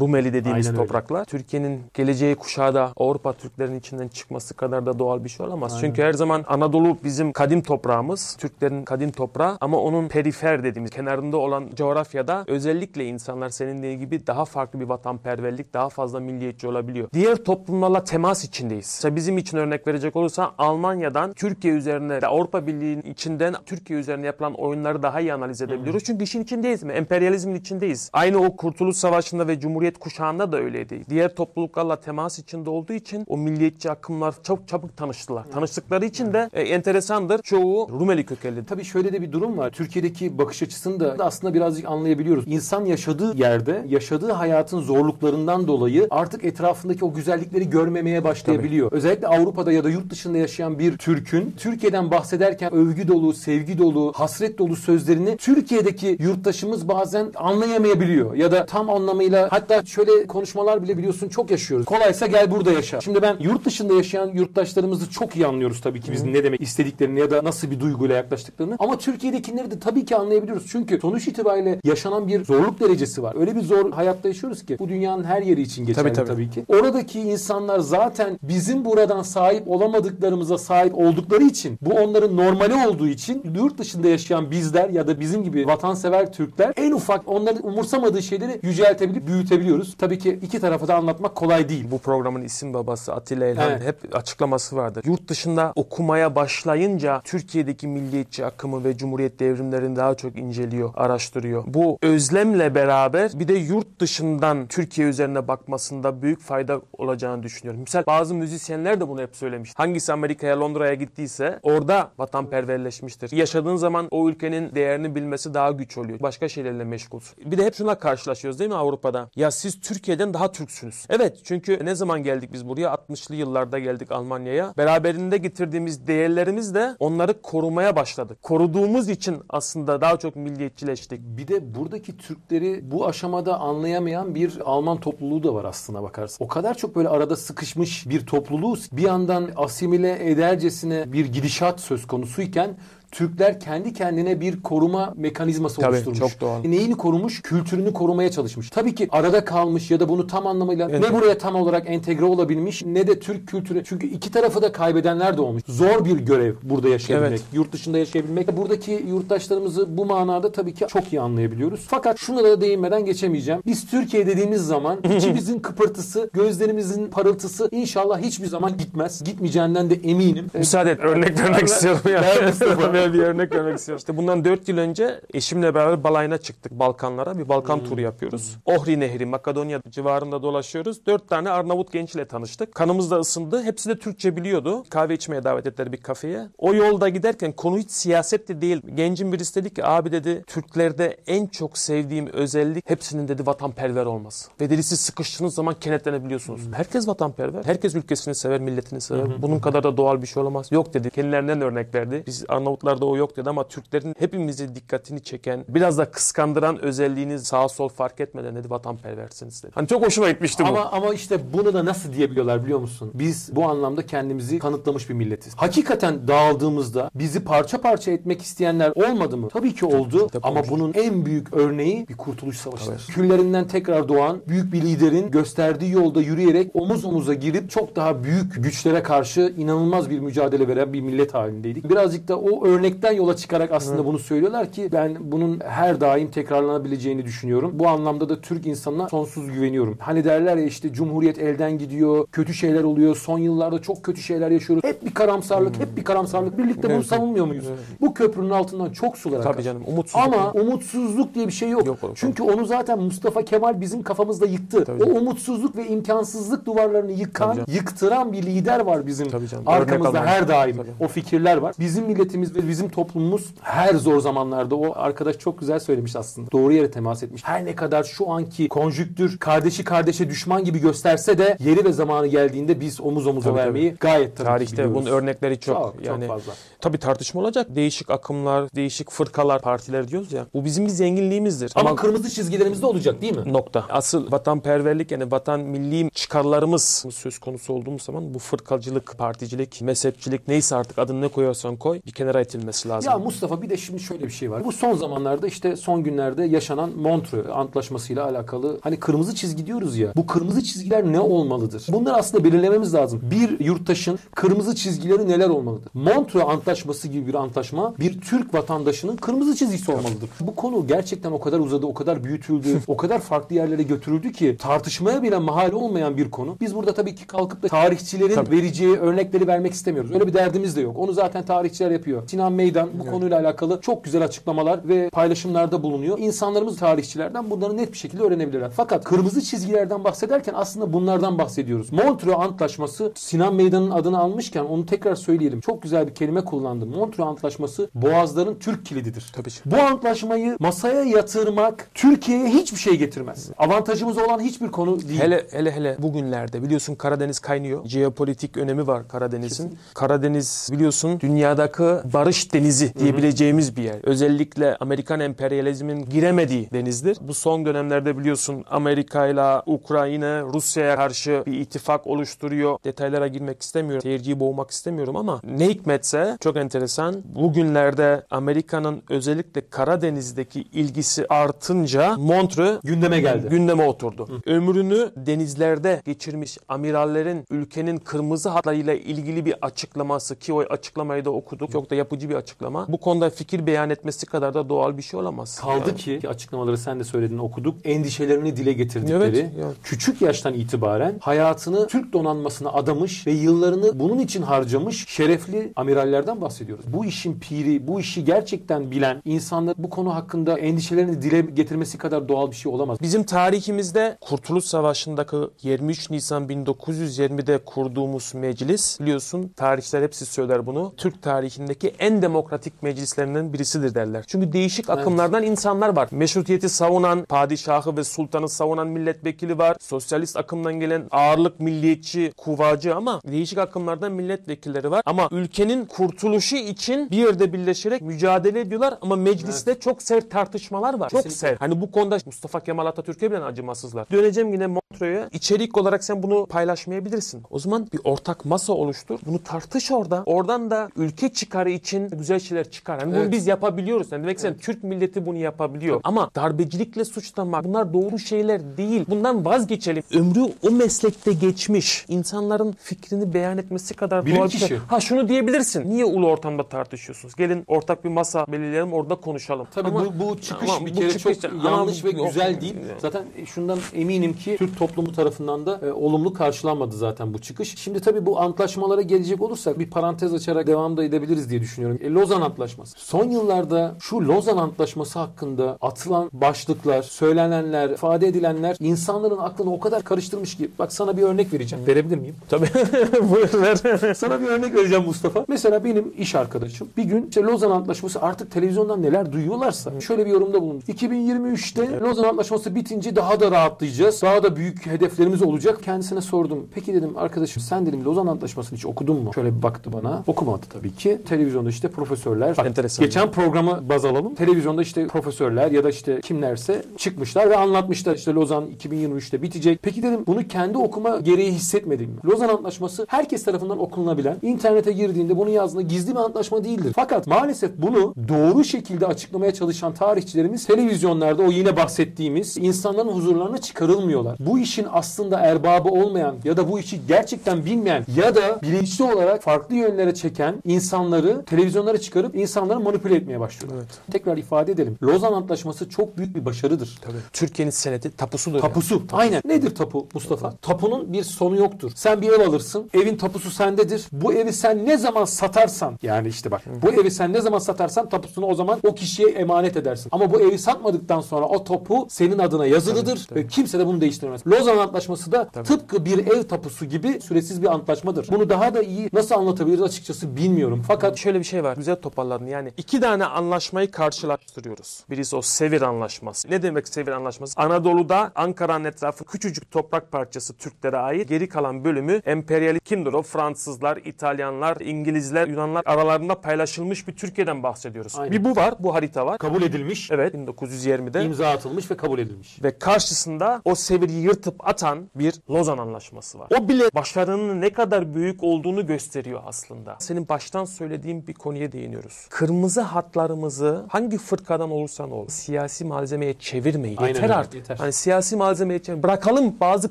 Rumeli 0.00 0.32
dediğimiz 0.32 0.66
Aynen 0.66 0.78
topraklar. 0.78 1.24
Türkiye'nin 1.24 1.80
geleceği 1.94 2.34
kuşağı 2.34 2.74
da 2.74 2.92
Avrupa 2.96 3.32
Türklerin 3.32 3.74
içinden 3.88 4.08
çıkması 4.08 4.54
kadar 4.54 4.86
da 4.86 4.98
doğal 4.98 5.24
bir 5.24 5.28
şey 5.28 5.46
olamaz. 5.46 5.76
Çünkü 5.80 6.02
her 6.02 6.12
zaman 6.12 6.44
Anadolu 6.48 6.98
bizim 7.04 7.32
kadim 7.32 7.62
toprağımız. 7.62 8.36
Türklerin 8.40 8.84
kadim 8.84 9.12
toprağı 9.12 9.58
ama 9.60 9.78
onun 9.78 10.08
perifer 10.08 10.64
dediğimiz 10.64 10.90
kenarında 10.90 11.36
olan 11.36 11.70
coğrafyada 11.74 12.44
özellikle 12.46 13.04
insanlar 13.04 13.48
senin 13.48 13.78
dediğin 13.78 14.00
gibi 14.00 14.26
daha 14.26 14.44
farklı 14.44 14.80
bir 14.80 14.84
vatanperverlik, 14.84 15.74
daha 15.74 15.88
fazla 15.88 16.20
milliyetçi 16.20 16.68
olabiliyor. 16.68 17.08
Diğer 17.12 17.36
toplumlarla 17.36 18.04
temas 18.04 18.44
içindeyiz. 18.44 18.98
Mesela 18.98 19.16
bizim 19.16 19.38
için 19.38 19.58
örnek 19.58 19.86
verecek 19.86 20.16
olursa 20.16 20.52
Almanya'dan 20.58 21.32
Türkiye 21.32 21.74
üzerine, 21.74 22.26
Avrupa 22.26 22.66
Birliği'nin 22.66 23.02
içinden 23.02 23.54
Türkiye 23.66 23.98
üzerine 23.98 24.26
yapılan 24.26 24.54
oyunları 24.54 25.02
daha 25.02 25.20
iyi 25.20 25.32
analiz 25.32 25.62
edebiliyoruz. 25.62 26.04
Çünkü 26.04 26.24
işin 26.24 26.42
içindeyiz 26.42 26.82
mi? 26.82 26.92
Emperyalizmin 26.92 27.54
içindeyiz. 27.54 28.10
Aynı 28.12 28.38
o 28.38 28.56
Kurtuluş 28.56 28.96
Savaşı'nda 28.96 29.48
ve 29.48 29.60
Cumhuriyet 29.60 29.98
kuşağında 29.98 30.52
da 30.52 30.56
öyleydi. 30.56 31.04
Diğer 31.08 31.34
topluluklarla 31.34 32.00
temas 32.00 32.38
içinde 32.38 32.70
olduğu 32.70 32.92
için 32.92 33.24
o 33.28 33.36
milliyetçi 33.36 33.77
akımlar 33.86 34.34
çok 34.42 34.68
çabuk 34.68 34.96
tanıştılar. 34.96 35.44
Tanıştıkları 35.52 36.04
için 36.04 36.32
de 36.32 36.50
e, 36.52 36.62
enteresandır. 36.62 37.42
Çoğu 37.42 37.88
Rumeli 38.00 38.26
kökenli. 38.26 38.66
Tabii 38.66 38.84
şöyle 38.84 39.12
de 39.12 39.22
bir 39.22 39.32
durum 39.32 39.58
var. 39.58 39.70
Türkiye'deki 39.70 40.38
bakış 40.38 40.62
açısını 40.62 41.00
da 41.00 41.16
aslında 41.18 41.54
birazcık 41.54 41.84
anlayabiliyoruz. 41.84 42.44
İnsan 42.46 42.84
yaşadığı 42.84 43.36
yerde, 43.36 43.84
yaşadığı 43.88 44.32
hayatın 44.32 44.80
zorluklarından 44.80 45.66
dolayı 45.68 46.06
artık 46.10 46.44
etrafındaki 46.44 47.04
o 47.04 47.14
güzellikleri 47.14 47.70
görmemeye 47.70 48.24
başlayabiliyor. 48.24 48.92
Özellikle 48.92 49.26
Avrupa'da 49.26 49.72
ya 49.72 49.84
da 49.84 49.90
yurt 49.90 50.10
dışında 50.10 50.38
yaşayan 50.38 50.78
bir 50.78 50.98
Türk'ün 50.98 51.54
Türkiye'den 51.56 52.10
bahsederken 52.10 52.74
övgü 52.74 53.08
dolu, 53.08 53.32
sevgi 53.34 53.78
dolu, 53.78 54.12
hasret 54.16 54.58
dolu 54.58 54.76
sözlerini 54.76 55.36
Türkiye'deki 55.36 56.16
yurttaşımız 56.20 56.88
bazen 56.88 57.32
anlayamayabiliyor. 57.34 58.34
Ya 58.34 58.52
da 58.52 58.66
tam 58.66 58.90
anlamıyla 58.90 59.48
hatta 59.50 59.84
şöyle 59.84 60.26
konuşmalar 60.26 60.82
bile 60.82 60.98
biliyorsun 60.98 61.28
çok 61.28 61.50
yaşıyoruz. 61.50 61.86
Kolaysa 61.86 62.26
gel 62.26 62.50
burada 62.50 62.72
yaşa. 62.72 63.00
Şimdi 63.00 63.22
ben 63.22 63.36
yurt 63.40 63.64
dışında 63.68 63.94
yaşayan 63.94 64.28
yurttaşlarımızı 64.34 65.10
çok 65.10 65.36
iyi 65.36 65.46
anlıyoruz 65.46 65.80
tabii 65.80 66.00
ki 66.00 66.12
biz 66.12 66.22
ne 66.24 66.44
demek 66.44 66.60
istediklerini 66.60 67.20
ya 67.20 67.30
da 67.30 67.44
nasıl 67.44 67.70
bir 67.70 67.80
duyguyla 67.80 68.16
yaklaştıklarını. 68.16 68.76
Ama 68.78 68.98
Türkiye'dekileri 68.98 69.70
de 69.70 69.78
tabii 69.78 70.04
ki 70.04 70.16
anlayabiliyoruz. 70.16 70.66
Çünkü 70.68 70.98
sonuç 71.00 71.28
itibariyle 71.28 71.80
yaşanan 71.84 72.28
bir 72.28 72.44
zorluk 72.44 72.80
derecesi 72.80 73.22
var. 73.22 73.36
Öyle 73.40 73.56
bir 73.56 73.60
zor 73.60 73.92
hayatta 73.92 74.28
yaşıyoruz 74.28 74.66
ki 74.66 74.76
bu 74.78 74.88
dünyanın 74.88 75.24
her 75.24 75.42
yeri 75.42 75.60
için 75.62 75.86
geçerli 75.86 76.12
tabii, 76.12 76.14
Tabii, 76.16 76.28
tabii. 76.28 76.50
ki. 76.50 76.64
Oradaki 76.68 77.20
insanlar 77.20 77.78
zaten 77.78 78.38
bizim 78.42 78.84
buradan 78.84 79.22
sahip 79.22 79.68
olamadıklarımıza 79.68 80.58
sahip 80.58 80.94
oldukları 80.94 81.44
için 81.44 81.78
bu 81.82 81.90
onların 81.94 82.36
normali 82.36 82.88
olduğu 82.88 83.08
için 83.08 83.42
yurt 83.56 83.78
dışında 83.78 84.08
yaşayan 84.08 84.50
bizler 84.50 84.88
ya 84.88 85.06
da 85.06 85.20
bizim 85.20 85.44
gibi 85.44 85.66
vatansever 85.66 86.32
Türkler 86.32 86.72
en 86.76 86.92
ufak 86.92 87.28
onların 87.28 87.66
umursamadığı 87.66 88.22
şeyleri 88.22 88.60
yüceltebilip 88.62 89.26
büyütebiliyoruz. 89.26 89.94
Tabii 89.98 90.18
ki 90.18 90.38
iki 90.42 90.60
tarafa 90.60 90.88
da 90.88 90.94
anlatmak 90.96 91.34
kolay 91.34 91.68
değil. 91.68 91.84
Bu 91.90 91.98
programın 91.98 92.42
isim 92.42 92.74
babası 92.74 93.14
Atilla 93.14 93.46
İlhan 93.52 93.70
Evet. 93.70 93.82
hep 93.82 94.16
açıklaması 94.16 94.76
vardır. 94.76 95.04
Yurt 95.06 95.28
dışında 95.28 95.72
okumaya 95.76 96.34
başlayınca 96.34 97.20
Türkiye'deki 97.24 97.86
milliyetçi 97.88 98.46
akımı 98.46 98.84
ve 98.84 98.96
cumhuriyet 98.96 99.40
devrimlerini 99.40 99.96
daha 99.96 100.14
çok 100.14 100.38
inceliyor, 100.38 100.90
araştırıyor. 100.96 101.64
Bu 101.66 101.98
özlemle 102.02 102.74
beraber 102.74 103.30
bir 103.34 103.48
de 103.48 103.54
yurt 103.54 104.00
dışından 104.00 104.66
Türkiye 104.66 105.08
üzerine 105.08 105.48
bakmasında 105.48 106.22
büyük 106.22 106.40
fayda 106.40 106.80
olacağını 106.98 107.42
düşünüyorum. 107.42 107.80
Misal 107.80 108.06
bazı 108.06 108.34
müzisyenler 108.34 109.00
de 109.00 109.08
bunu 109.08 109.20
hep 109.22 109.36
söylemiş. 109.36 109.72
Hangisi 109.76 110.12
Amerika'ya, 110.12 110.60
Londra'ya 110.60 110.94
gittiyse 110.94 111.58
orada 111.62 112.10
vatanperverleşmiştir. 112.18 113.32
Yaşadığın 113.36 113.76
zaman 113.76 114.08
o 114.10 114.28
ülkenin 114.28 114.74
değerini 114.74 115.14
bilmesi 115.14 115.54
daha 115.54 115.70
güç 115.72 115.98
oluyor. 115.98 116.20
Başka 116.20 116.48
şeylerle 116.48 116.84
meşgulsün. 116.84 117.50
Bir 117.50 117.58
de 117.58 117.64
hep 117.64 117.74
şuna 117.74 117.94
karşılaşıyoruz 117.94 118.58
değil 118.58 118.70
mi 118.70 118.76
Avrupa'da? 118.76 119.30
Ya 119.36 119.50
siz 119.50 119.80
Türkiye'den 119.80 120.34
daha 120.34 120.52
Türksünüz. 120.52 121.06
Evet 121.10 121.38
çünkü 121.44 121.78
ne 121.84 121.94
zaman 121.94 122.22
geldik 122.22 122.52
biz 122.52 122.68
buraya? 122.68 122.88
60'lı 122.88 123.34
yıllarda 123.38 123.78
geldik 123.78 124.12
Almanya'ya. 124.12 124.74
Beraberinde 124.76 125.38
getirdiğimiz 125.38 126.06
değerlerimiz 126.06 126.74
de 126.74 126.96
onları 126.98 127.42
korumaya 127.42 127.96
başladık. 127.96 128.38
Koruduğumuz 128.42 129.08
için 129.08 129.36
aslında 129.48 130.00
daha 130.00 130.18
çok 130.18 130.36
milliyetçileştik. 130.36 131.20
Bir 131.20 131.48
de 131.48 131.74
buradaki 131.74 132.16
Türkleri 132.16 132.90
bu 132.90 133.06
aşamada 133.06 133.60
anlayamayan 133.60 134.34
bir 134.34 134.58
Alman 134.64 135.00
topluluğu 135.00 135.42
da 135.42 135.54
var 135.54 135.64
aslına 135.64 136.02
bakarsan. 136.02 136.44
O 136.44 136.48
kadar 136.48 136.74
çok 136.74 136.96
böyle 136.96 137.08
arada 137.08 137.36
sıkışmış 137.36 138.08
bir 138.08 138.26
topluluğuz. 138.26 138.88
Bir 138.92 139.02
yandan 139.02 139.50
asimile 139.56 140.30
edercesine 140.30 141.12
bir 141.12 141.26
gidişat 141.26 141.80
söz 141.80 142.06
konusuyken 142.06 142.76
Türkler 143.10 143.60
kendi 143.60 143.92
kendine 143.92 144.40
bir 144.40 144.62
koruma 144.62 145.14
mekanizması 145.16 145.80
Tabii, 145.80 145.90
oluşturmuş. 145.90 146.18
çok 146.18 146.40
doğal. 146.40 146.60
Neyini 146.64 146.94
korumuş? 146.96 147.42
Kültürünü 147.42 147.92
korumaya 147.92 148.30
çalışmış. 148.30 148.70
Tabii 148.70 148.94
ki 148.94 149.08
arada 149.10 149.44
kalmış 149.44 149.90
ya 149.90 150.00
da 150.00 150.08
bunu 150.08 150.26
tam 150.26 150.46
anlamıyla 150.46 150.88
Evet. 150.90 151.00
ne 151.10 151.14
buraya 151.16 151.38
tam 151.38 151.54
olarak 151.54 151.82
entegre 151.90 152.24
olabilmiş 152.24 152.84
ne 152.84 153.06
de 153.06 153.18
Türk 153.18 153.48
kültürü. 153.48 153.84
Çünkü 153.84 154.06
iki 154.06 154.30
tarafı 154.30 154.62
da 154.62 154.72
kaybedenler 154.72 155.36
de 155.36 155.40
olmuş. 155.40 155.62
Zor 155.68 156.04
bir 156.04 156.16
görev 156.16 156.54
burada 156.62 156.88
yaşayabilmek. 156.88 157.30
Evet. 157.30 157.42
Yurt 157.52 157.72
dışında 157.72 157.98
yaşayabilmek. 157.98 158.56
Buradaki 158.56 159.04
yurttaşlarımızı 159.08 159.96
bu 159.98 160.04
manada 160.04 160.52
tabii 160.52 160.74
ki 160.74 160.86
çok 160.88 161.12
iyi 161.12 161.20
anlayabiliyoruz. 161.20 161.84
Fakat 161.88 162.18
şuna 162.18 162.44
da 162.44 162.60
değinmeden 162.60 163.04
geçemeyeceğim. 163.04 163.62
Biz 163.66 163.86
Türkiye 163.90 164.26
dediğimiz 164.26 164.66
zaman 164.66 164.98
içimizin 165.16 165.58
kıpırtısı, 165.58 166.30
gözlerimizin 166.32 167.06
parıltısı 167.06 167.68
inşallah 167.72 168.18
hiçbir 168.20 168.46
zaman 168.46 168.76
gitmez. 168.78 169.24
Gitmeyeceğinden 169.24 169.90
de 169.90 169.94
eminim. 169.94 170.46
Müsaade 170.54 170.90
et 170.90 171.00
örnek 171.00 171.40
vermek 171.40 171.68
istiyorum 171.68 172.00
ya. 172.12 172.24
Mustafa. 172.46 172.97
Oraya 172.98 173.12
bir 173.12 173.18
örnek 173.18 173.54
vermek 173.54 173.78
istiyorum. 173.78 173.98
İşte 173.98 174.16
bundan 174.16 174.44
4 174.44 174.68
yıl 174.68 174.78
önce 174.78 175.20
eşimle 175.34 175.74
beraber 175.74 176.04
balayına 176.04 176.38
çıktık 176.38 176.72
Balkanlara. 176.72 177.38
Bir 177.38 177.48
Balkan 177.48 177.84
turu 177.84 178.00
yapıyoruz. 178.00 178.56
Ohri 178.64 179.00
Nehri, 179.00 179.26
Makedonya 179.26 179.80
civarında 179.90 180.42
dolaşıyoruz. 180.42 181.06
4 181.06 181.28
tane 181.28 181.50
Arnavut 181.50 181.92
gençle 181.92 182.24
tanıştık. 182.24 182.74
Kanımız 182.74 183.10
da 183.10 183.18
ısındı. 183.18 183.62
Hepsi 183.62 183.88
de 183.88 183.98
Türkçe 183.98 184.36
biliyordu. 184.36 184.84
Kahve 184.90 185.14
içmeye 185.14 185.44
davet 185.44 185.66
ettiler 185.66 185.92
bir 185.92 185.96
kafeye. 185.96 186.48
O 186.58 186.74
yolda 186.74 187.08
giderken 187.08 187.52
konu 187.52 187.78
hiç 187.78 187.90
siyaset 187.90 188.48
de 188.48 188.60
değil. 188.60 188.82
Gencin 188.94 189.32
birisi 189.32 189.54
dedi 189.54 189.74
ki 189.74 189.86
abi 189.86 190.12
dedi 190.12 190.44
Türklerde 190.46 191.16
en 191.26 191.46
çok 191.46 191.78
sevdiğim 191.78 192.26
özellik 192.26 192.90
hepsinin 192.90 193.28
dedi 193.28 193.46
vatanperver 193.46 194.06
olması. 194.06 194.50
Ve 194.60 194.70
dedi 194.70 194.82
siz 194.82 195.00
sıkıştığınız 195.00 195.54
zaman 195.54 195.74
kenetlenebiliyorsunuz. 195.74 196.60
Herkes 196.72 197.08
vatanperver. 197.08 197.64
Herkes 197.64 197.94
ülkesini 197.94 198.34
sever, 198.34 198.60
milletini 198.60 199.00
sever. 199.00 199.42
Bunun 199.42 199.58
kadar 199.58 199.82
da 199.82 199.96
doğal 199.96 200.22
bir 200.22 200.26
şey 200.26 200.42
olamaz. 200.42 200.72
Yok 200.72 200.94
dedi. 200.94 201.10
Kendilerinden 201.10 201.60
örnek 201.60 201.94
verdi. 201.94 202.22
Biz 202.26 202.44
Arnavutlarda 202.88 203.06
o 203.06 203.16
yok 203.16 203.36
dedi 203.36 203.50
ama 203.50 203.68
Türklerin 203.68 204.14
hepimizi 204.18 204.74
dikkatini 204.74 205.22
çeken, 205.22 205.64
biraz 205.68 205.98
da 205.98 206.10
kıskandıran 206.10 206.82
özelliğini 206.82 207.38
sağ 207.38 207.68
sol 207.68 207.88
fark 207.88 208.20
etmeden 208.20 208.56
dedi 208.56 208.70
vatanperversiniz 208.70 209.62
dedi. 209.62 209.72
Hani 209.74 209.88
çok 209.88 210.06
hoşuma 210.06 210.30
gitmişti 210.30 210.62
bu. 210.62 210.68
Ama 210.68 210.90
ama 210.90 211.14
işte 211.14 211.52
bunu 211.52 211.74
da 211.74 211.84
nasıl 211.84 212.12
diyebiliyorlar 212.12 212.64
biliyor 212.64 212.78
musun? 212.78 213.10
Biz 213.14 213.56
bu 213.56 213.68
anlamda 213.68 214.06
kendimizi 214.06 214.58
kanıtlamış 214.58 215.08
bir 215.08 215.14
milletiz. 215.14 215.54
Hakikaten 215.56 216.28
dağıldığımızda 216.28 217.10
bizi 217.14 217.44
parça 217.44 217.80
parça 217.80 218.10
etmek 218.10 218.42
isteyenler 218.42 218.90
olmadı 218.90 219.36
mı? 219.36 219.48
Tabii 219.48 219.74
ki 219.74 219.86
oldu 219.86 220.28
Tabii 220.32 220.46
ama 220.46 220.60
olmuş. 220.60 220.70
bunun 220.70 220.92
en 220.94 221.26
büyük 221.26 221.54
örneği 221.54 222.08
bir 222.08 222.16
kurtuluş 222.16 222.56
savaşıdır. 222.56 223.06
Küllerinden 223.08 223.68
tekrar 223.68 224.08
doğan 224.08 224.42
büyük 224.48 224.72
bir 224.72 224.82
liderin 224.82 225.30
gösterdiği 225.30 225.92
yolda 225.92 226.20
yürüyerek 226.20 226.70
omuz 226.74 227.04
omuza 227.04 227.34
girip 227.34 227.70
çok 227.70 227.96
daha 227.96 228.24
büyük 228.24 228.64
güçlere 228.64 229.02
karşı 229.02 229.54
inanılmaz 229.56 230.10
bir 230.10 230.18
mücadele 230.20 230.68
veren 230.68 230.92
bir 230.92 231.00
millet 231.00 231.34
halindeydik. 231.34 231.90
Birazcık 231.90 232.28
da 232.28 232.38
o 232.38 232.66
örnekten 232.78 233.12
yola 233.12 233.36
çıkarak 233.36 233.72
aslında 233.72 234.04
bunu 234.04 234.18
söylüyorlar 234.18 234.72
ki 234.72 234.88
ben 234.92 235.16
bunun 235.20 235.60
her 235.64 236.00
daim 236.00 236.30
tekrarlanabileceğini 236.30 237.24
düşünüyorum. 237.24 237.70
Bu 237.74 237.88
anlamda 237.88 238.28
da 238.28 238.40
Türk 238.40 238.66
insanına 238.66 239.08
sonsuz 239.08 239.52
güveniyorum. 239.52 239.96
Hani 240.00 240.24
derler 240.24 240.56
ya 240.56 240.64
işte 240.64 240.92
Cumhuriyet 240.92 241.38
elden 241.38 241.78
gidiyor, 241.78 242.26
kötü 242.32 242.54
şeyler 242.54 242.84
oluyor, 242.84 243.16
son 243.16 243.38
yıllarda 243.38 243.82
çok 243.82 244.02
kötü 244.02 244.20
şeyler 244.20 244.50
yaşıyoruz. 244.50 244.84
Hep 244.84 245.04
bir 245.06 245.14
karamsarlık, 245.14 245.80
hep 245.80 245.96
bir 245.96 246.04
karamsarlık. 246.04 246.58
Birlikte 246.58 246.82
bunu 246.88 246.92
Evet. 246.96 247.06
savunmuyor 247.06 247.46
muyuz? 247.46 247.64
Evet. 247.68 247.78
Bu 248.00 248.14
köprünün 248.14 248.50
altından 248.50 248.90
çok 248.90 249.18
sular 249.18 249.40
akar. 249.40 249.52
Tabii 249.52 249.62
canım 249.62 249.82
umutsuzluk. 249.86 250.34
Ama 250.34 250.52
umutsuzluk 250.52 251.34
diye 251.34 251.46
bir 251.46 251.52
şey 251.52 251.70
yok. 251.70 251.86
Yok 251.86 252.04
oğlum. 252.04 252.14
Çünkü 252.16 252.42
onu 252.42 252.66
zaten 252.66 252.98
Mustafa 252.98 253.44
Kemal 253.44 253.80
bizim 253.80 254.02
kafamızda 254.02 254.46
yıktı. 254.46 254.84
Tabii 254.84 255.02
o 255.02 255.06
canım. 255.06 255.22
umutsuzluk 255.22 255.76
ve 255.76 255.86
imkansızlık 255.86 256.66
duvarlarını 256.66 257.12
yıkan, 257.12 257.58
yıktıran 257.66 258.32
bir 258.32 258.42
lider 258.42 258.80
var 258.80 259.06
bizim 259.06 259.28
arkamızda 259.66 260.26
her 260.26 260.48
daim. 260.48 260.76
Tabii. 260.76 260.88
O 261.00 261.08
fikirler 261.08 261.56
var. 261.56 261.74
Bizim 261.78 262.04
milletimiz 262.04 262.56
ve 262.56 262.67
bizim 262.68 262.88
toplumumuz 262.88 263.46
her 263.60 263.94
zor 263.94 264.20
zamanlarda 264.20 264.76
o 264.76 264.92
arkadaş 264.94 265.38
çok 265.38 265.58
güzel 265.60 265.78
söylemiş 265.78 266.16
aslında. 266.16 266.50
Doğru 266.50 266.72
yere 266.72 266.90
temas 266.90 267.22
etmiş. 267.22 267.42
Her 267.44 267.64
ne 267.64 267.74
kadar 267.74 268.04
şu 268.04 268.30
anki 268.30 268.68
konjüktür 268.68 269.38
kardeşi 269.38 269.84
kardeşe 269.84 270.30
düşman 270.30 270.64
gibi 270.64 270.78
gösterse 270.78 271.38
de 271.38 271.56
yeri 271.60 271.84
ve 271.84 271.92
zamanı 271.92 272.26
geldiğinde 272.26 272.80
biz 272.80 273.00
omuz 273.00 273.26
omuza 273.26 273.50
Tabii, 273.50 273.58
vermeyi 273.58 273.94
gayet 274.00 274.36
tabii 274.36 274.46
Tarihte 274.46 274.94
bunun 274.94 275.06
örnekleri 275.06 275.60
çok. 275.60 275.76
çok, 275.76 275.94
çok 275.94 276.04
yani 276.04 276.26
fazla. 276.26 276.52
tabii 276.80 276.98
tartışma 276.98 277.40
olacak. 277.40 277.66
Değişik 277.76 278.10
akımlar, 278.10 278.74
değişik 278.74 279.10
fırkalar, 279.10 279.62
partiler 279.62 280.08
diyoruz 280.08 280.32
ya. 280.32 280.46
Bu 280.54 280.64
bizim 280.64 280.84
bir 280.84 280.90
zenginliğimizdir. 280.90 281.72
Ama, 281.74 281.88
Ama, 281.90 281.96
kırmızı 281.96 282.30
çizgilerimiz 282.30 282.82
de 282.82 282.86
olacak 282.86 283.22
değil 283.22 283.36
mi? 283.36 283.52
nokta. 283.52 283.84
Asıl 283.90 284.32
vatanperverlik 284.32 285.10
yani 285.10 285.30
vatan 285.30 285.60
milli 285.60 286.10
çıkarlarımız 286.10 287.04
söz 287.10 287.38
konusu 287.38 287.72
olduğumuz 287.72 288.02
zaman 288.02 288.34
bu 288.34 288.38
fırkacılık, 288.38 289.18
particilik, 289.18 289.82
mezhepçilik 289.82 290.48
neyse 290.48 290.76
artık 290.76 290.98
adını 290.98 291.20
ne 291.20 291.28
koyarsan 291.28 291.76
koy 291.76 292.00
bir 292.06 292.12
kenara 292.12 292.40
itilmesi 292.58 292.88
lazım. 292.88 293.12
Ya 293.12 293.18
Mustafa 293.18 293.62
bir 293.62 293.70
de 293.70 293.76
şimdi 293.76 294.00
şöyle 294.00 294.24
bir 294.26 294.30
şey 294.30 294.50
var. 294.50 294.64
Bu 294.64 294.72
son 294.72 294.94
zamanlarda 294.94 295.46
işte 295.46 295.76
son 295.76 296.02
günlerde 296.02 296.44
yaşanan 296.44 296.90
Montreux 296.90 297.46
Antlaşması'yla 297.52 298.24
alakalı 298.24 298.78
hani 298.80 298.96
kırmızı 298.96 299.34
çizgi 299.34 299.66
diyoruz 299.66 299.98
ya. 299.98 300.12
Bu 300.16 300.26
kırmızı 300.26 300.62
çizgiler 300.62 301.04
ne 301.04 301.20
olmalıdır? 301.20 301.86
Bunları 301.88 302.16
aslında 302.16 302.44
belirlememiz 302.44 302.94
lazım. 302.94 303.20
Bir 303.22 303.60
yurttaşın 303.60 304.18
kırmızı 304.34 304.74
çizgileri 304.74 305.28
neler 305.28 305.48
olmalıdır? 305.48 305.90
Montreux 305.94 306.48
Antlaşması 306.48 307.08
gibi 307.08 307.26
bir 307.26 307.34
antlaşma 307.34 307.94
bir 307.98 308.20
Türk 308.20 308.54
vatandaşının 308.54 309.16
kırmızı 309.16 309.56
çizgisi 309.56 309.92
olmalıdır. 309.92 310.30
Bu 310.40 310.54
konu 310.54 310.86
gerçekten 310.86 311.32
o 311.32 311.40
kadar 311.40 311.58
uzadı, 311.58 311.86
o 311.86 311.94
kadar 311.94 312.24
büyütüldü, 312.24 312.80
o 312.86 312.96
kadar 312.96 313.18
farklı 313.18 313.56
yerlere 313.56 313.82
götürüldü 313.82 314.32
ki 314.32 314.56
tartışmaya 314.60 315.22
bile 315.22 315.38
mahal 315.38 315.72
olmayan 315.72 316.16
bir 316.16 316.30
konu. 316.30 316.56
Biz 316.60 316.74
burada 316.74 316.94
tabii 316.94 317.14
ki 317.14 317.26
kalkıp 317.26 317.62
da 317.62 317.68
tarihçilerin 317.68 318.34
Tabii. 318.34 318.56
vereceği 318.56 318.96
örnekleri 318.96 319.46
vermek 319.46 319.72
istemiyoruz. 319.72 320.10
Öyle 320.10 320.26
bir 320.26 320.34
derdimiz 320.34 320.76
de 320.76 320.80
yok. 320.80 320.98
Onu 320.98 321.12
zaten 321.12 321.44
tarihçiler 321.44 321.90
yapıyor. 321.90 322.28
Sinan 322.28 322.47
Meydan 322.52 322.88
bu 322.98 323.06
konuyla 323.06 323.40
alakalı 323.40 323.80
çok 323.80 324.04
güzel 324.04 324.24
açıklamalar 324.24 324.88
ve 324.88 325.10
paylaşımlarda 325.10 325.82
bulunuyor. 325.82 326.18
İnsanlarımız 326.18 326.76
tarihçilerden 326.76 327.50
bunları 327.50 327.76
net 327.76 327.92
bir 327.92 327.98
şekilde 327.98 328.22
öğrenebilirler. 328.22 328.70
Fakat 328.76 329.04
kırmızı 329.04 329.42
çizgilerden 329.42 330.04
bahsederken 330.04 330.54
aslında 330.56 330.92
bunlardan 330.92 331.38
bahsediyoruz. 331.38 331.92
Montreux 331.92 332.36
Antlaşması 332.38 333.12
Sinan 333.14 333.54
Meydan'ın 333.54 333.90
adını 333.90 334.18
almışken 334.18 334.64
onu 334.64 334.86
tekrar 334.86 335.14
söyleyelim. 335.14 335.60
Çok 335.60 335.82
güzel 335.82 336.06
bir 336.08 336.14
kelime 336.14 336.44
kullandı. 336.44 336.86
Montreux 336.86 337.28
Antlaşması 337.28 337.90
boğazların 337.94 338.54
Türk 338.58 338.86
kilididir. 338.86 339.32
Tabii 339.32 339.50
ki. 339.50 339.60
Bu 339.66 339.76
antlaşmayı 339.76 340.56
masaya 340.60 341.04
yatırmak 341.04 341.90
Türkiye'ye 341.94 342.48
hiçbir 342.48 342.78
şey 342.78 342.96
getirmez. 342.96 343.50
Avantajımız 343.58 344.18
olan 344.18 344.40
hiçbir 344.40 344.68
konu 344.68 345.08
değil. 345.08 345.20
Hele 345.20 345.46
hele 345.50 345.72
hele 345.72 345.96
bugünlerde 345.98 346.62
biliyorsun 346.62 346.94
Karadeniz 346.94 347.38
kaynıyor. 347.38 347.84
Jeopolitik 347.86 348.56
önemi 348.56 348.86
var 348.86 349.08
Karadeniz'in. 349.08 349.78
Karadeniz 349.94 350.68
biliyorsun 350.72 351.20
dünyadaki 351.20 351.82
barış 352.14 352.37
denizi 352.52 352.94
diyebileceğimiz 352.94 353.76
bir 353.76 353.82
yer. 353.82 353.96
Özellikle 354.02 354.76
Amerikan 354.76 355.20
emperyalizmin 355.20 356.04
giremediği 356.04 356.70
denizdir. 356.72 357.16
Bu 357.20 357.34
son 357.34 357.66
dönemlerde 357.66 358.18
biliyorsun 358.18 358.64
Amerika 358.70 359.26
ile 359.26 359.62
Ukrayna 359.66 360.42
Rusya'ya 360.42 360.96
karşı 360.96 361.42
bir 361.46 361.60
ittifak 361.60 362.06
oluşturuyor. 362.06 362.78
Detaylara 362.84 363.28
girmek 363.28 363.62
istemiyorum. 363.62 364.02
Seyirciyi 364.02 364.40
boğmak 364.40 364.70
istemiyorum 364.70 365.16
ama 365.16 365.40
ne 365.44 365.68
hikmetse 365.68 366.36
çok 366.40 366.56
enteresan. 366.56 367.22
Bugünlerde 367.24 368.22
Amerika'nın 368.30 369.02
özellikle 369.10 369.68
Karadeniz'deki 369.70 370.60
ilgisi 370.60 371.26
artınca 371.28 372.16
Montreux 372.16 372.80
gündeme 372.84 373.20
geldi. 373.20 373.48
gündeme 373.48 373.86
oturdu. 373.86 374.42
Ömrünü 374.46 375.10
denizlerde 375.16 376.02
geçirmiş 376.04 376.58
amirallerin 376.68 377.44
ülkenin 377.50 377.96
kırmızı 377.96 378.48
hatlarıyla 378.48 378.94
ilgili 378.94 379.44
bir 379.46 379.54
açıklaması 379.62 380.36
ki 380.38 380.52
o 380.52 380.60
açıklamayı 380.60 381.24
da 381.24 381.30
okuduk. 381.30 381.72
Çok 381.72 381.90
da 381.90 381.94
yapıcı 381.94 382.17
bir 382.20 382.34
açıklama. 382.34 382.86
Bu 382.88 382.98
konuda 383.00 383.30
fikir 383.30 383.66
beyan 383.66 383.90
etmesi 383.90 384.26
kadar 384.26 384.54
da 384.54 384.68
doğal 384.68 384.96
bir 384.96 385.02
şey 385.02 385.20
olamaz. 385.20 385.60
Kaldı 385.60 385.88
Yani. 386.06 386.20
ki 386.20 386.28
açıklamaları 386.28 386.78
sen 386.78 387.00
de 387.00 387.04
söyledin 387.04 387.38
okuduk. 387.38 387.78
Endişelerini 387.84 388.56
dile 388.56 388.72
getirdikleri 388.72 389.18
Evet, 389.18 389.50
evet. 389.64 389.76
küçük 389.82 390.22
yaştan 390.22 390.54
itibaren 390.54 391.18
hayatını 391.20 391.86
Türk 391.86 392.12
donanmasına 392.12 392.70
adamış 392.70 393.26
ve 393.26 393.32
yıllarını 393.32 393.98
bunun 394.00 394.18
için 394.18 394.42
harcamış 394.42 395.08
şerefli 395.08 395.72
amirallerden 395.76 396.40
bahsediyoruz. 396.40 396.84
Bu 396.88 397.04
işin 397.04 397.40
piri, 397.40 397.88
bu 397.88 398.00
işi 398.00 398.24
gerçekten 398.24 398.90
bilen 398.90 399.22
insanlar 399.24 399.74
bu 399.78 399.90
konu 399.90 400.14
hakkında 400.14 400.58
endişelerini 400.58 401.22
dile 401.22 401.40
getirmesi 401.40 401.98
kadar 401.98 402.28
doğal 402.28 402.50
bir 402.50 402.56
şey 402.56 402.72
olamaz. 402.72 402.98
Bizim 403.02 403.24
tarihimizde 403.24 404.18
Kurtuluş 404.20 404.64
Savaşı'ndaki 404.64 405.36
23 405.62 406.10
Nisan 406.10 406.48
1920'de 406.48 407.58
kurduğumuz 407.58 408.34
meclis 408.34 409.00
biliyorsun 409.00 409.52
tarihçiler 409.56 410.02
hepsi 410.02 410.26
söyler 410.26 410.66
bunu. 410.66 410.92
Türk 410.96 411.22
tarihindeki 411.22 411.88
en 412.08 412.22
demokratik 412.22 412.82
meclislerinden 412.82 413.52
birisidir 413.52 413.94
derler. 413.94 414.24
Çünkü 414.26 414.52
değişik 414.52 414.90
akımlardan 414.90 415.42
insanlar 415.42 415.96
var. 415.96 416.08
Meşrutiyeti 416.10 416.68
savunan, 416.68 417.24
padişahı 417.24 417.96
ve 417.96 418.04
sultanı 418.04 418.48
savunan 418.48 418.88
milletvekili 418.88 419.58
var. 419.58 419.76
Sosyalist 419.80 420.36
akımdan 420.36 420.80
gelen 420.80 421.02
ağırlık 421.10 421.60
milliyetçi, 421.60 422.32
kuvacı 422.36 422.94
ama 422.96 423.20
değişik 423.26 423.58
akımlardan 423.58 424.12
milletvekilleri 424.12 424.90
var. 424.90 425.02
Ama 425.06 425.28
ülkenin 425.30 425.86
kurtuluşu 425.86 426.56
için 426.56 427.10
bir 427.10 427.16
yerde 427.16 427.52
birleşerek 427.52 428.02
mücadele 428.02 428.60
ediyorlar 428.60 428.98
ama 429.00 429.16
mecliste 429.16 429.80
çok 429.80 430.02
sert 430.02 430.30
tartışmalar 430.30 430.94
var. 430.98 431.08
Çok 431.08 431.22
Kesinlikle. 431.22 431.48
sert. 431.48 431.60
Hani 431.60 431.80
bu 431.80 431.90
konuda 431.92 432.18
Mustafa 432.26 432.60
Kemal 432.60 432.86
Atatürk'e 432.86 433.30
bile 433.30 433.38
acımasızlar. 433.44 434.10
Döneceğim 434.10 434.52
yine 434.52 434.66
Montreux'a. 434.66 435.28
İçerik 435.32 435.78
olarak 435.78 436.04
sen 436.04 436.22
bunu 436.22 436.46
paylaşmayabilirsin. 436.46 437.42
O 437.50 437.58
zaman 437.58 437.88
bir 437.92 438.00
ortak 438.04 438.44
masa 438.44 438.72
oluştur. 438.72 439.18
Bunu 439.26 439.42
tartış 439.42 439.92
orada. 439.92 440.22
Oradan 440.26 440.70
da 440.70 440.88
ülke 440.96 441.28
çıkarı 441.28 441.70
için 441.70 441.97
güzel 442.06 442.40
şeyler 442.40 442.70
çıkar. 442.70 443.06
Bunu 443.06 443.16
Evet. 443.16 443.32
biz 443.32 443.46
yapabiliyoruz. 443.46 444.12
Yani 444.12 444.22
demek 444.22 444.40
sen 444.40 444.56
Türk 444.58 444.84
milleti 444.84 445.26
bunu 445.26 445.36
yapabiliyor. 445.38 446.00
Ama 446.04 446.30
darbecilikle 446.36 447.04
suçlamak 447.04 447.64
bunlar 447.64 447.92
doğru 447.92 448.18
şeyler 448.18 448.76
değil. 448.76 449.04
Bundan 449.08 449.44
vazgeçelim. 449.44 450.02
Ömrü 450.14 450.40
o 450.68 450.70
meslekte 450.70 451.32
geçmiş 451.32 452.04
insanların 452.08 452.72
fikrini 452.82 453.34
beyan 453.34 453.58
etmesi 453.58 453.94
kadar 453.94 454.26
Bilim 454.26 454.36
doğal 454.36 454.44
bir 454.46 454.50
şey. 454.50 454.60
kişi. 454.60 454.76
Ha 454.76 455.00
şunu 455.00 455.28
diyebilirsin. 455.28 455.90
Niye 455.90 456.04
ulu 456.04 456.26
ortamda 456.26 456.68
tartışıyorsunuz? 456.68 457.34
Gelin 457.34 457.64
ortak 457.66 458.04
bir 458.04 458.08
masa 458.10 458.46
belirleyelim 458.46 458.92
orada 458.92 459.14
konuşalım. 459.14 459.66
Tabii 459.74 459.88
Ama- 459.88 460.04
bu, 460.04 460.24
bu 460.30 460.40
çıkış 460.40 460.70
ama 460.70 460.86
bir 460.86 460.94
kere 460.94 461.10
çıkış- 461.18 461.40
çok 461.40 461.52
ama 461.54 461.70
yanlış 461.70 462.04
ve 462.04 462.10
güzel 462.10 462.60
değil. 462.60 462.74
Yani. 462.74 463.00
Zaten 463.00 463.22
şundan 463.46 463.78
eminim 463.94 464.32
ki 464.32 464.56
Türk 464.58 464.78
toplumu 464.78 465.12
tarafından 465.12 465.66
da 465.66 465.80
e, 465.86 465.92
olumlu 465.92 466.32
karşılanmadı 466.32 466.96
zaten 466.96 467.34
bu 467.34 467.38
çıkış. 467.38 467.78
Şimdi 467.78 468.00
tabii 468.00 468.26
bu 468.26 468.40
antlaşmalara 468.40 469.02
gelecek 469.02 469.42
olursak 469.42 469.78
bir 469.78 469.90
parantez 469.90 470.34
açarak 470.34 470.66
devam 470.66 470.96
da 470.96 471.04
edebiliriz 471.04 471.50
diye 471.50 471.60
düşünüyorum. 471.60 471.87
Düşünüyorum. 471.94 472.18
E, 472.18 472.20
Lozan 472.20 472.40
Antlaşması. 472.40 472.94
Son 472.98 473.30
yıllarda 473.30 473.94
şu 474.00 474.16
Lozan 474.16 474.56
Antlaşması 474.56 475.18
hakkında 475.18 475.78
atılan 475.80 476.30
başlıklar, 476.32 477.02
söylenenler, 477.02 477.90
ifade 477.90 478.28
edilenler 478.28 478.76
insanların 478.80 479.38
aklını 479.38 479.72
o 479.72 479.80
kadar 479.80 480.02
karıştırmış 480.02 480.56
ki. 480.56 480.70
Bak 480.78 480.92
sana 480.92 481.16
bir 481.16 481.22
örnek 481.22 481.52
vereceğim. 481.52 481.86
Verebilir 481.86 482.18
miyim? 482.18 482.36
Tabii. 482.48 482.66
Buyur 483.30 483.62
ver. 483.62 484.14
Sana 484.14 484.40
bir 484.40 484.46
örnek 484.46 484.74
vereceğim 484.74 485.04
Mustafa. 485.04 485.44
Mesela 485.48 485.84
benim 485.84 486.12
iş 486.18 486.34
arkadaşım 486.34 486.88
bir 486.96 487.04
gün 487.04 487.26
işte 487.28 487.42
Lozan 487.42 487.70
Antlaşması 487.70 488.22
artık 488.22 488.50
televizyondan 488.50 489.02
neler 489.02 489.32
duyuyorlarsa 489.32 490.00
şöyle 490.00 490.26
bir 490.26 490.30
yorumda 490.30 490.62
bulundu. 490.62 490.82
2023'te 490.88 492.00
Lozan 492.00 492.24
Antlaşması 492.24 492.74
bitince 492.74 493.16
daha 493.16 493.40
da 493.40 493.50
rahatlayacağız. 493.50 494.22
Daha 494.22 494.42
da 494.42 494.56
büyük 494.56 494.86
hedeflerimiz 494.86 495.42
olacak. 495.42 495.82
Kendisine 495.84 496.20
sordum. 496.20 496.66
Peki 496.74 496.94
dedim 496.94 497.16
arkadaşım 497.16 497.62
sen 497.62 497.86
dedim 497.86 498.04
Lozan 498.04 498.26
Antlaşması'nı 498.26 498.78
hiç 498.78 498.86
okudun 498.86 499.16
mu? 499.22 499.30
Şöyle 499.34 499.56
bir 499.56 499.62
baktı 499.62 499.92
bana. 499.92 500.22
Okumadı 500.26 500.66
tabii 500.70 500.94
ki. 500.94 501.18
Televizyonda 501.28 501.70
işte 501.78 501.88
profesörler. 501.88 502.56
Bak, 502.56 502.66
Enteresan. 502.66 503.04
Geçen 503.04 503.30
programı 503.30 503.88
baz 503.88 504.04
alalım. 504.04 504.34
Televizyonda 504.34 504.82
işte 504.82 505.06
profesörler 505.06 505.70
ya 505.70 505.84
da 505.84 505.90
işte 505.90 506.20
kimlerse 506.20 506.82
çıkmışlar 506.96 507.50
ve 507.50 507.56
anlatmışlar 507.56 508.14
işte 508.14 508.32
Lozan 508.32 508.64
2023'te 508.78 509.42
bitecek. 509.42 509.78
Peki 509.82 510.02
dedim 510.02 510.24
bunu 510.26 510.48
kendi 510.48 510.78
okuma 510.78 511.16
gereği 511.16 511.52
hissetmedim 511.52 512.10
mi? 512.10 512.16
Lozan 512.24 512.48
Antlaşması 512.48 513.06
herkes 513.08 513.44
tarafından 513.44 513.78
okunabilen, 513.78 514.36
internete 514.42 514.92
girdiğinde 514.92 515.36
bunu 515.36 515.50
yazdığında 515.50 515.82
gizli 515.82 516.12
bir 516.12 516.20
antlaşma 516.20 516.64
değildir. 516.64 516.92
Fakat 516.96 517.26
maalesef 517.26 517.70
bunu 517.76 518.14
doğru 518.28 518.64
şekilde 518.64 519.06
açıklamaya 519.06 519.54
çalışan 519.54 519.94
tarihçilerimiz 519.94 520.66
televizyonlarda 520.66 521.42
o 521.42 521.50
yine 521.50 521.76
bahsettiğimiz 521.76 522.56
insanların 522.56 523.08
huzurlarına 523.08 523.58
çıkarılmıyorlar. 523.58 524.36
Bu 524.40 524.58
işin 524.58 524.86
aslında 524.92 525.40
erbabı 525.40 525.88
olmayan 525.88 526.36
ya 526.44 526.56
da 526.56 526.70
bu 526.70 526.78
işi 526.78 527.00
gerçekten 527.08 527.64
bilmeyen 527.64 528.04
ya 528.16 528.34
da 528.34 528.60
bilinçli 528.62 529.04
olarak 529.04 529.42
farklı 529.42 529.74
yönlere 529.74 530.14
çeken 530.14 530.54
insanları 530.64 531.42
televizyonlara 531.68 531.98
çıkarıp 531.98 532.36
insanları 532.36 532.80
manipüle 532.80 533.14
etmeye 533.16 533.40
başlıyorlar. 533.40 533.78
Evet. 533.78 533.88
Tekrar 534.12 534.36
ifade 534.36 534.72
edelim. 534.72 534.98
Lozan 535.02 535.32
Antlaşması 535.32 535.88
çok 535.88 536.16
büyük 536.18 536.36
bir 536.36 536.44
başarıdır. 536.44 536.98
Tabii. 537.00 537.16
Türkiye'nin 537.32 537.70
senedi 537.70 538.10
tapusudur. 538.16 538.60
Tapusu. 538.60 539.02
Aynen. 539.12 539.42
Nedir 539.44 539.74
tapu 539.74 540.06
Mustafa? 540.14 540.56
Tapunun 540.56 541.12
bir 541.12 541.22
sonu 541.24 541.56
yoktur. 541.56 541.92
Sen 541.94 542.22
bir 542.22 542.28
ev 542.28 542.48
alırsın. 542.48 542.90
Evin 542.94 543.16
tapusu 543.16 543.50
sendedir. 543.50 544.06
Bu 544.12 544.32
evi 544.32 544.52
sen 544.52 544.86
ne 544.86 544.96
zaman 544.98 545.24
satarsan 545.24 545.98
yani 546.02 546.28
işte 546.28 546.50
bak 546.50 546.62
bu 546.82 546.92
evi 546.92 547.10
sen 547.10 547.32
ne 547.32 547.40
zaman 547.40 547.58
satarsan 547.58 548.08
tapusunu 548.08 548.46
o 548.46 548.54
zaman 548.54 548.80
o 548.88 548.94
kişiye 548.94 549.28
emanet 549.28 549.76
edersin. 549.76 550.08
Ama 550.12 550.32
bu 550.32 550.40
evi 550.40 550.58
satmadıktan 550.58 551.20
sonra 551.20 551.44
o 551.46 551.64
tapu 551.64 552.06
senin 552.10 552.38
adına 552.38 552.66
yazılıdır 552.66 553.16
Tabii, 553.16 553.28
tabii. 553.28 553.38
ve 553.38 553.46
kimse 553.46 553.78
de 553.78 553.86
bunu 553.86 554.00
değiştiremez. 554.00 554.46
Lozan 554.46 554.78
Antlaşması 554.78 555.32
da 555.32 555.48
Tabii. 555.52 555.68
tıpkı 555.68 556.04
bir 556.04 556.26
ev 556.26 556.42
tapusu 556.42 556.84
gibi 556.84 557.20
süresiz 557.20 557.62
bir 557.62 557.66
antlaşmadır. 557.66 558.28
Bunu 558.30 558.50
daha 558.50 558.74
da 558.74 558.82
iyi 558.82 559.10
nasıl 559.12 559.34
anlatabiliriz 559.34 559.82
açıkçası 559.82 560.36
bilmiyorum. 560.36 560.82
Fakat 560.86 561.18
Şöyle 561.18 561.38
bir 561.38 561.44
şey 561.44 561.57
var. 561.64 561.76
Güzel 561.76 561.96
toparladın. 561.96 562.46
Yani 562.46 562.72
iki 562.76 563.00
tane 563.00 563.24
anlaşmayı 563.24 563.90
karşılaştırıyoruz. 563.90 565.04
Birisi 565.10 565.36
o 565.36 565.42
Sevir 565.42 565.82
Anlaşması. 565.82 566.50
Ne 566.50 566.62
demek 566.62 566.88
Sevir 566.88 567.12
Anlaşması? 567.12 567.60
Anadolu'da 567.60 568.32
Ankara'nın 568.34 568.84
etrafı 568.84 569.24
küçücük 569.24 569.70
toprak 569.70 570.12
parçası 570.12 570.56
Türklere 570.56 570.96
ait. 570.96 571.28
Geri 571.28 571.48
kalan 571.48 571.84
bölümü 571.84 572.20
emperyalist 572.26 572.84
kimdir 572.84 573.12
o? 573.12 573.22
Fransızlar, 573.22 573.96
İtalyanlar, 573.96 574.76
İngilizler, 574.80 575.48
Yunanlar 575.48 575.82
aralarında 575.86 576.40
paylaşılmış 576.40 577.08
bir 577.08 577.16
Türkiye'den 577.16 577.62
bahsediyoruz. 577.62 578.14
Aynen. 578.18 578.32
Bir 578.32 578.44
bu 578.44 578.56
var. 578.56 578.74
Bu 578.78 578.94
harita 578.94 579.26
var. 579.26 579.38
kabul 579.38 579.62
edilmiş, 579.62 580.10
Evet 580.10 580.34
1920'de. 580.34 581.24
imza 581.24 581.48
atılmış 581.50 581.90
ve 581.90 581.96
kabul 581.96 582.18
edilmiş. 582.18 582.62
Ve 582.62 582.78
karşısında 582.78 583.62
o 583.64 583.74
seviri 583.74 584.12
yırtıp 584.12 584.68
atan 584.68 585.10
bir 585.14 585.34
Lozan 585.50 585.78
Anlaşması 585.78 586.38
var. 586.38 586.48
O 586.60 586.68
bile 586.68 586.84
başarının 586.94 587.60
ne 587.60 587.72
kadar 587.72 588.14
büyük 588.14 588.42
olduğunu 588.42 588.86
gösteriyor 588.86 589.40
aslında. 589.46 589.96
Senin 589.98 590.28
baştan 590.28 590.64
söylediğin 590.64 591.26
bir 591.26 591.34
konuya 591.48 591.72
değiniyoruz. 591.72 592.26
Kırmızı 592.30 592.80
hatlarımızı 592.80 593.84
hangi 593.88 594.18
fırkadan 594.18 594.70
olursan 594.70 595.10
ol 595.10 595.28
siyasi 595.28 595.84
malzemeye 595.84 596.34
çevirmeyin. 596.38 596.96
Aynen 596.96 597.08
yeter 597.08 597.22
öyle, 597.22 597.34
artık. 597.34 597.54
yeter. 597.54 597.76
Hani 597.76 597.92
siyasi 597.92 598.36
malzemeye 598.36 598.78
çevir. 598.78 599.02
Bırakalım 599.02 599.54
bazı 599.60 599.90